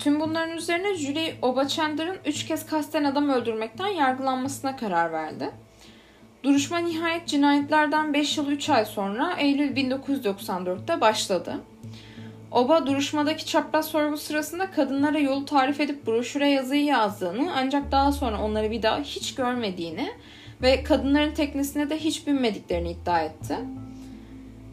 Tüm 0.00 0.20
bunların 0.20 0.56
üzerine 0.56 0.94
Julie 0.94 1.34
Obachander'ın 1.42 2.16
3 2.26 2.46
kez 2.46 2.66
kasten 2.66 3.04
adam 3.04 3.28
öldürmekten 3.28 3.86
yargılanmasına 3.86 4.76
karar 4.76 5.12
verdi. 5.12 5.50
Duruşma 6.42 6.78
nihayet 6.78 7.28
cinayetlerden 7.28 8.14
5 8.14 8.38
yıl 8.38 8.48
3 8.50 8.70
ay 8.70 8.84
sonra 8.84 9.34
Eylül 9.38 9.76
1994'te 9.76 11.00
başladı. 11.00 11.54
Oba 12.50 12.86
duruşmadaki 12.86 13.46
çapraz 13.46 13.86
sorgu 13.86 14.16
sırasında 14.16 14.70
kadınlara 14.70 15.18
yolu 15.18 15.44
tarif 15.44 15.80
edip 15.80 16.06
broşüre 16.06 16.48
yazıyı 16.48 16.84
yazdığını 16.84 17.52
ancak 17.56 17.92
daha 17.92 18.12
sonra 18.12 18.42
onları 18.42 18.70
bir 18.70 18.82
daha 18.82 19.00
hiç 19.00 19.34
görmediğini 19.34 20.12
ve 20.62 20.82
kadınların 20.82 21.34
teknesine 21.34 21.90
de 21.90 21.98
hiç 21.98 22.26
binmediklerini 22.26 22.90
iddia 22.90 23.20
etti. 23.20 23.56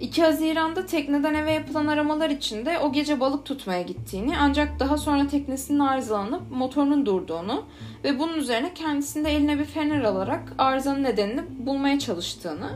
2 0.02 0.24
Haziran'da 0.24 0.86
tekneden 0.86 1.34
eve 1.34 1.52
yapılan 1.52 1.88
aramalar 1.88 2.30
içinde 2.30 2.80
o 2.80 2.92
gece 2.92 3.20
balık 3.20 3.46
tutmaya 3.46 3.82
gittiğini 3.82 4.38
ancak 4.38 4.80
daha 4.80 4.98
sonra 4.98 5.28
teknesinin 5.28 5.80
arızalanıp 5.80 6.42
motorunun 6.52 7.06
durduğunu 7.06 7.66
ve 8.04 8.20
bunun 8.20 8.34
üzerine 8.34 8.74
kendisinde 8.74 9.32
eline 9.32 9.60
bir 9.60 9.66
fener 9.66 10.02
alarak 10.02 10.54
arızanın 10.58 11.04
nedenini 11.04 11.42
bulmaya 11.60 12.00
çalıştığını, 12.00 12.70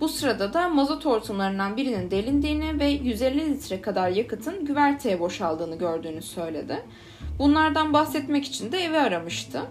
bu 0.00 0.08
sırada 0.08 0.52
da 0.52 0.68
mazot 0.68 1.04
hortumlarından 1.04 1.76
birinin 1.76 2.10
delindiğini 2.10 2.80
ve 2.80 2.86
150 2.86 3.54
litre 3.54 3.80
kadar 3.80 4.08
yakıtın 4.08 4.64
güverteye 4.64 5.20
boşaldığını 5.20 5.78
gördüğünü 5.78 6.22
söyledi. 6.22 6.82
Bunlardan 7.38 7.92
bahsetmek 7.92 8.44
için 8.44 8.72
de 8.72 8.78
evi 8.78 8.98
aramıştı. 8.98 9.62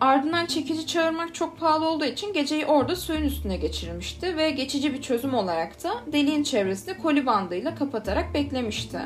Ardından 0.00 0.46
çekici 0.46 0.86
çağırmak 0.86 1.34
çok 1.34 1.60
pahalı 1.60 1.88
olduğu 1.88 2.04
için 2.04 2.32
geceyi 2.32 2.66
orada 2.66 2.96
suyun 2.96 3.22
üstüne 3.22 3.56
geçirmişti 3.56 4.36
ve 4.36 4.50
geçici 4.50 4.94
bir 4.94 5.02
çözüm 5.02 5.34
olarak 5.34 5.84
da 5.84 5.90
deliğin 6.12 6.42
çevresini 6.42 6.98
koli 6.98 7.26
bandıyla 7.26 7.74
kapatarak 7.74 8.34
beklemişti. 8.34 8.98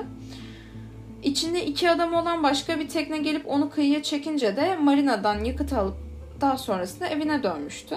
İçinde 1.23 1.67
iki 1.67 1.91
adam 1.91 2.15
olan 2.15 2.43
başka 2.43 2.81
bir 2.81 2.89
tekne 2.89 3.19
gelip 3.19 3.49
onu 3.49 3.71
kıyıya 3.71 4.03
çekince 4.03 4.57
de 4.57 4.77
marinadan 4.77 5.45
yakıt 5.45 5.73
alıp 5.73 5.97
daha 6.41 6.59
sonrasında 6.59 7.07
evine 7.07 7.43
dönmüştü. 7.43 7.97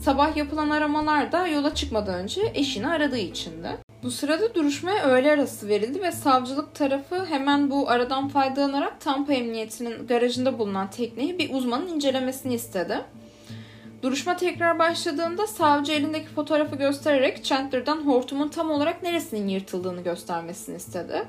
Sabah 0.00 0.36
yapılan 0.36 0.70
aramalar 0.70 1.32
da 1.32 1.46
yola 1.46 1.74
çıkmadan 1.74 2.14
önce 2.14 2.40
eşini 2.54 2.88
aradığı 2.88 3.18
içindi. 3.18 3.68
Bu 4.02 4.10
sırada 4.10 4.54
duruşmaya 4.54 5.04
öğle 5.04 5.32
arası 5.32 5.68
verildi 5.68 6.02
ve 6.02 6.12
savcılık 6.12 6.74
tarafı 6.74 7.24
hemen 7.24 7.70
bu 7.70 7.90
aradan 7.90 8.28
faydalanarak 8.28 9.00
Tampa 9.00 9.32
Emniyeti'nin 9.32 10.06
garajında 10.06 10.58
bulunan 10.58 10.90
tekneyi 10.90 11.38
bir 11.38 11.54
uzmanın 11.54 11.88
incelemesini 11.88 12.54
istedi. 12.54 13.00
Duruşma 14.02 14.36
tekrar 14.36 14.78
başladığında 14.78 15.46
savcı 15.46 15.92
elindeki 15.92 16.28
fotoğrafı 16.28 16.76
göstererek 16.76 17.44
Chandler'dan 17.44 17.96
hortumun 17.96 18.48
tam 18.48 18.70
olarak 18.70 19.02
neresinin 19.02 19.48
yırtıldığını 19.48 20.02
göstermesini 20.02 20.76
istedi. 20.76 21.24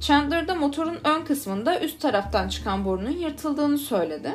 Chandler 0.00 0.48
da 0.48 0.54
motorun 0.54 0.98
ön 1.04 1.24
kısmında 1.24 1.80
üst 1.80 2.00
taraftan 2.00 2.48
çıkan 2.48 2.84
borunun 2.84 3.10
yırtıldığını 3.10 3.78
söyledi. 3.78 4.32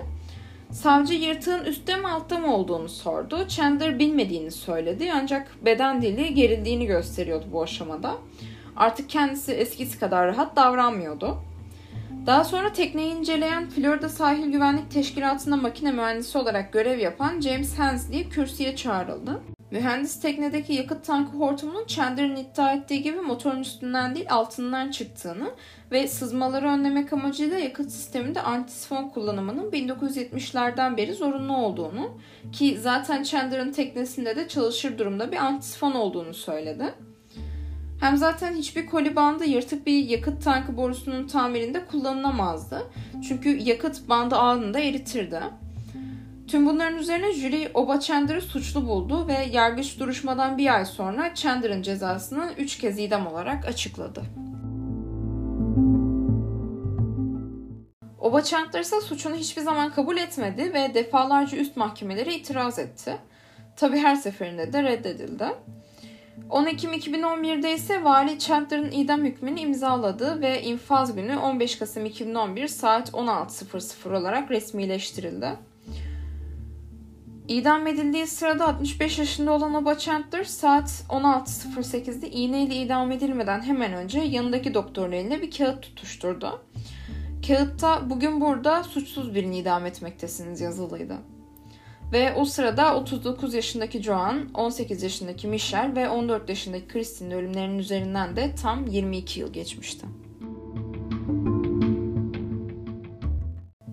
Savcı 0.74 1.14
yırtığın 1.14 1.66
üstte 1.66 1.96
mi 1.98 2.08
altta 2.08 2.38
mı 2.38 2.56
olduğunu 2.56 2.90
sordu. 2.90 3.48
Chandler 3.48 4.00
bilmediğini 4.00 4.52
söyledi 4.52 5.12
ancak 5.16 5.66
beden 5.66 6.02
dili 6.02 6.34
gerildiğini 6.34 6.86
gösteriyordu 6.86 7.46
bu 7.52 7.64
aşamada. 7.64 8.18
Artık 8.76 9.10
kendisi 9.10 9.52
eskisi 9.52 10.00
kadar 10.00 10.28
rahat 10.28 10.56
davranmıyordu. 10.56 11.38
Daha 12.26 12.44
sonra 12.44 12.74
tekneyi 12.74 13.16
inceleyen 13.16 13.70
Florida 13.70 14.10
Sahil 14.10 14.52
Güvenlik 14.52 14.92
Teşkilatı'nda 14.92 15.56
makine 15.56 15.92
mühendisi 15.92 16.38
olarak 16.38 16.74
görev 16.74 17.00
yapan 17.00 17.42
James 17.42 17.80
Hensley 17.80 18.30
kürsüye 18.30 18.76
çağrıldı. 18.76 19.42
Mühendis 19.72 20.20
teknedeki 20.20 20.74
yakıt 20.74 21.06
tankı 21.06 21.38
hortumunun 21.38 21.86
Chandler'ın 21.86 22.36
iddia 22.36 22.74
ettiği 22.74 23.02
gibi 23.02 23.22
motorun 23.22 23.60
üstünden 23.60 24.16
değil 24.16 24.28
altından 24.30 24.92
çıktığını 24.92 25.52
ve 25.92 26.08
sızmaları 26.08 26.68
önlemek 26.68 27.14
amacıyla 27.14 27.58
yakıt 27.58 27.92
sisteminde 27.92 28.42
antisifon 28.42 29.10
kullanımının 29.10 29.72
1970'lerden 29.72 30.98
beri 30.98 31.14
zorunlu 31.14 31.58
olduğunu 31.58 32.18
ki 32.52 32.78
zaten 32.82 33.24
Chandler'ın 33.24 33.72
teknesinde 33.72 34.36
de 34.36 34.48
çalışır 34.48 34.98
durumda 34.98 35.32
bir 35.32 35.38
antisifon 35.38 35.92
olduğunu 35.92 36.34
söyledi. 36.34 36.94
Hem 38.02 38.18
zaten 38.18 38.56
hiçbir 38.56 38.86
koli 38.86 39.16
bandı 39.16 39.46
yırtık 39.46 39.88
bir 39.88 40.10
yakıt 40.10 40.44
tankı 40.44 40.78
borusunun 40.78 41.28
tamirinde 41.28 41.86
kullanılamazdı. 41.86 42.92
Çünkü 43.28 43.58
yakıt 43.58 44.10
bandı 44.10 44.36
anında 44.36 44.80
eritirdi. 44.80 45.40
Tüm 46.52 46.66
bunların 46.66 46.98
üzerine 46.98 47.34
jüri 47.34 47.72
Oba 47.74 48.00
Chandler'ı 48.00 48.42
suçlu 48.42 48.88
buldu 48.88 49.28
ve 49.28 49.48
yargıç 49.52 50.00
duruşmadan 50.00 50.58
bir 50.58 50.76
ay 50.76 50.86
sonra 50.86 51.36
Chandler'ın 51.36 51.82
cezasını 51.82 52.54
3 52.58 52.78
kez 52.78 53.00
idam 53.00 53.28
olarak 53.28 53.68
açıkladı. 53.68 54.24
Oba 58.20 58.44
Chandler 58.44 58.80
ise 58.80 59.02
suçunu 59.02 59.36
hiçbir 59.36 59.62
zaman 59.62 59.92
kabul 59.92 60.18
etmedi 60.18 60.74
ve 60.74 60.94
defalarca 60.94 61.58
üst 61.58 61.78
mahkemelere 61.78 62.36
itiraz 62.36 62.80
etti. 62.80 63.18
Tabi 63.76 63.98
her 63.98 64.16
seferinde 64.16 64.74
de 64.74 64.84
reddedildi. 64.84 65.46
10 66.50 66.66
Ekim 66.66 66.94
2011'de 66.94 67.74
ise 67.74 68.04
vali 68.04 68.40
Chandler'ın 68.40 68.92
idam 68.92 69.22
hükmünü 69.22 69.60
imzaladı 69.60 70.42
ve 70.42 70.62
infaz 70.62 71.16
günü 71.16 71.38
15 71.38 71.80
Kasım 71.80 72.06
2011 72.06 72.68
saat 72.68 73.10
16.00 73.10 74.18
olarak 74.18 74.52
resmileştirildi. 74.52 75.71
İdam 77.52 77.88
edildiği 77.88 78.28
sırada 78.28 78.68
65 78.68 79.20
yaşında 79.20 79.52
olan 79.52 79.74
Oba 79.74 79.98
Chandler 79.98 80.44
saat 80.44 80.90
16.08'de 81.10 82.30
iğneyle 82.30 82.76
idam 82.76 83.12
edilmeden 83.12 83.62
hemen 83.62 83.94
önce 83.94 84.20
yanındaki 84.20 84.74
doktorun 84.74 85.12
eline 85.12 85.42
bir 85.42 85.52
kağıt 85.52 85.82
tutuşturdu. 85.82 86.62
Kağıtta 87.48 88.10
bugün 88.10 88.42
burada 88.42 88.84
suçsuz 88.84 89.36
birini 89.36 89.58
idam 89.58 89.86
etmektesiniz 89.86 90.62
yazılıydı. 90.62 91.18
Ve 92.12 92.34
o 92.34 92.46
sırada 92.46 92.96
39 92.96 93.54
yaşındaki 93.54 94.04
Joan, 94.04 94.50
18 94.54 95.04
yaşındaki 95.04 95.48
Michelle 95.48 95.96
ve 95.96 96.10
14 96.10 96.50
yaşındaki 96.50 96.88
Christine'in 96.88 97.38
ölümlerinin 97.38 97.80
üzerinden 97.80 98.36
de 98.36 98.56
tam 98.62 98.88
22 98.88 99.40
yıl 99.40 99.54
geçmişti. 99.54 100.06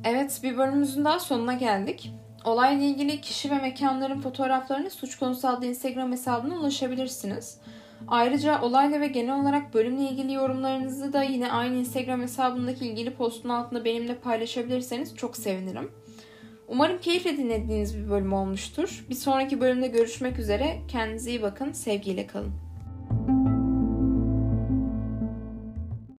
Evet 0.04 0.40
bir 0.42 0.58
bölümümüzün 0.58 1.04
daha 1.04 1.20
sonuna 1.20 1.54
geldik. 1.54 2.12
Olayla 2.44 2.86
ilgili 2.86 3.20
kişi 3.20 3.50
ve 3.50 3.58
mekanların 3.58 4.20
fotoğraflarını 4.20 4.90
Suç 4.90 5.18
Konusu 5.18 5.48
adlı 5.48 5.66
Instagram 5.66 6.12
hesabına 6.12 6.54
ulaşabilirsiniz. 6.60 7.58
Ayrıca 8.08 8.62
olayla 8.62 9.00
ve 9.00 9.06
genel 9.06 9.40
olarak 9.40 9.74
bölümle 9.74 10.02
ilgili 10.02 10.32
yorumlarınızı 10.32 11.12
da 11.12 11.22
yine 11.22 11.52
aynı 11.52 11.76
Instagram 11.76 12.22
hesabındaki 12.22 12.86
ilgili 12.86 13.14
postun 13.14 13.48
altında 13.48 13.84
benimle 13.84 14.14
paylaşabilirseniz 14.14 15.16
çok 15.16 15.36
sevinirim. 15.36 15.90
Umarım 16.68 17.00
keyifle 17.00 17.36
dinlediğiniz 17.36 17.98
bir 17.98 18.10
bölüm 18.10 18.32
olmuştur. 18.32 19.04
Bir 19.10 19.14
sonraki 19.14 19.60
bölümde 19.60 19.88
görüşmek 19.88 20.38
üzere. 20.38 20.78
Kendinize 20.88 21.30
iyi 21.30 21.42
bakın. 21.42 21.72
Sevgiyle 21.72 22.26
kalın. 22.26 22.52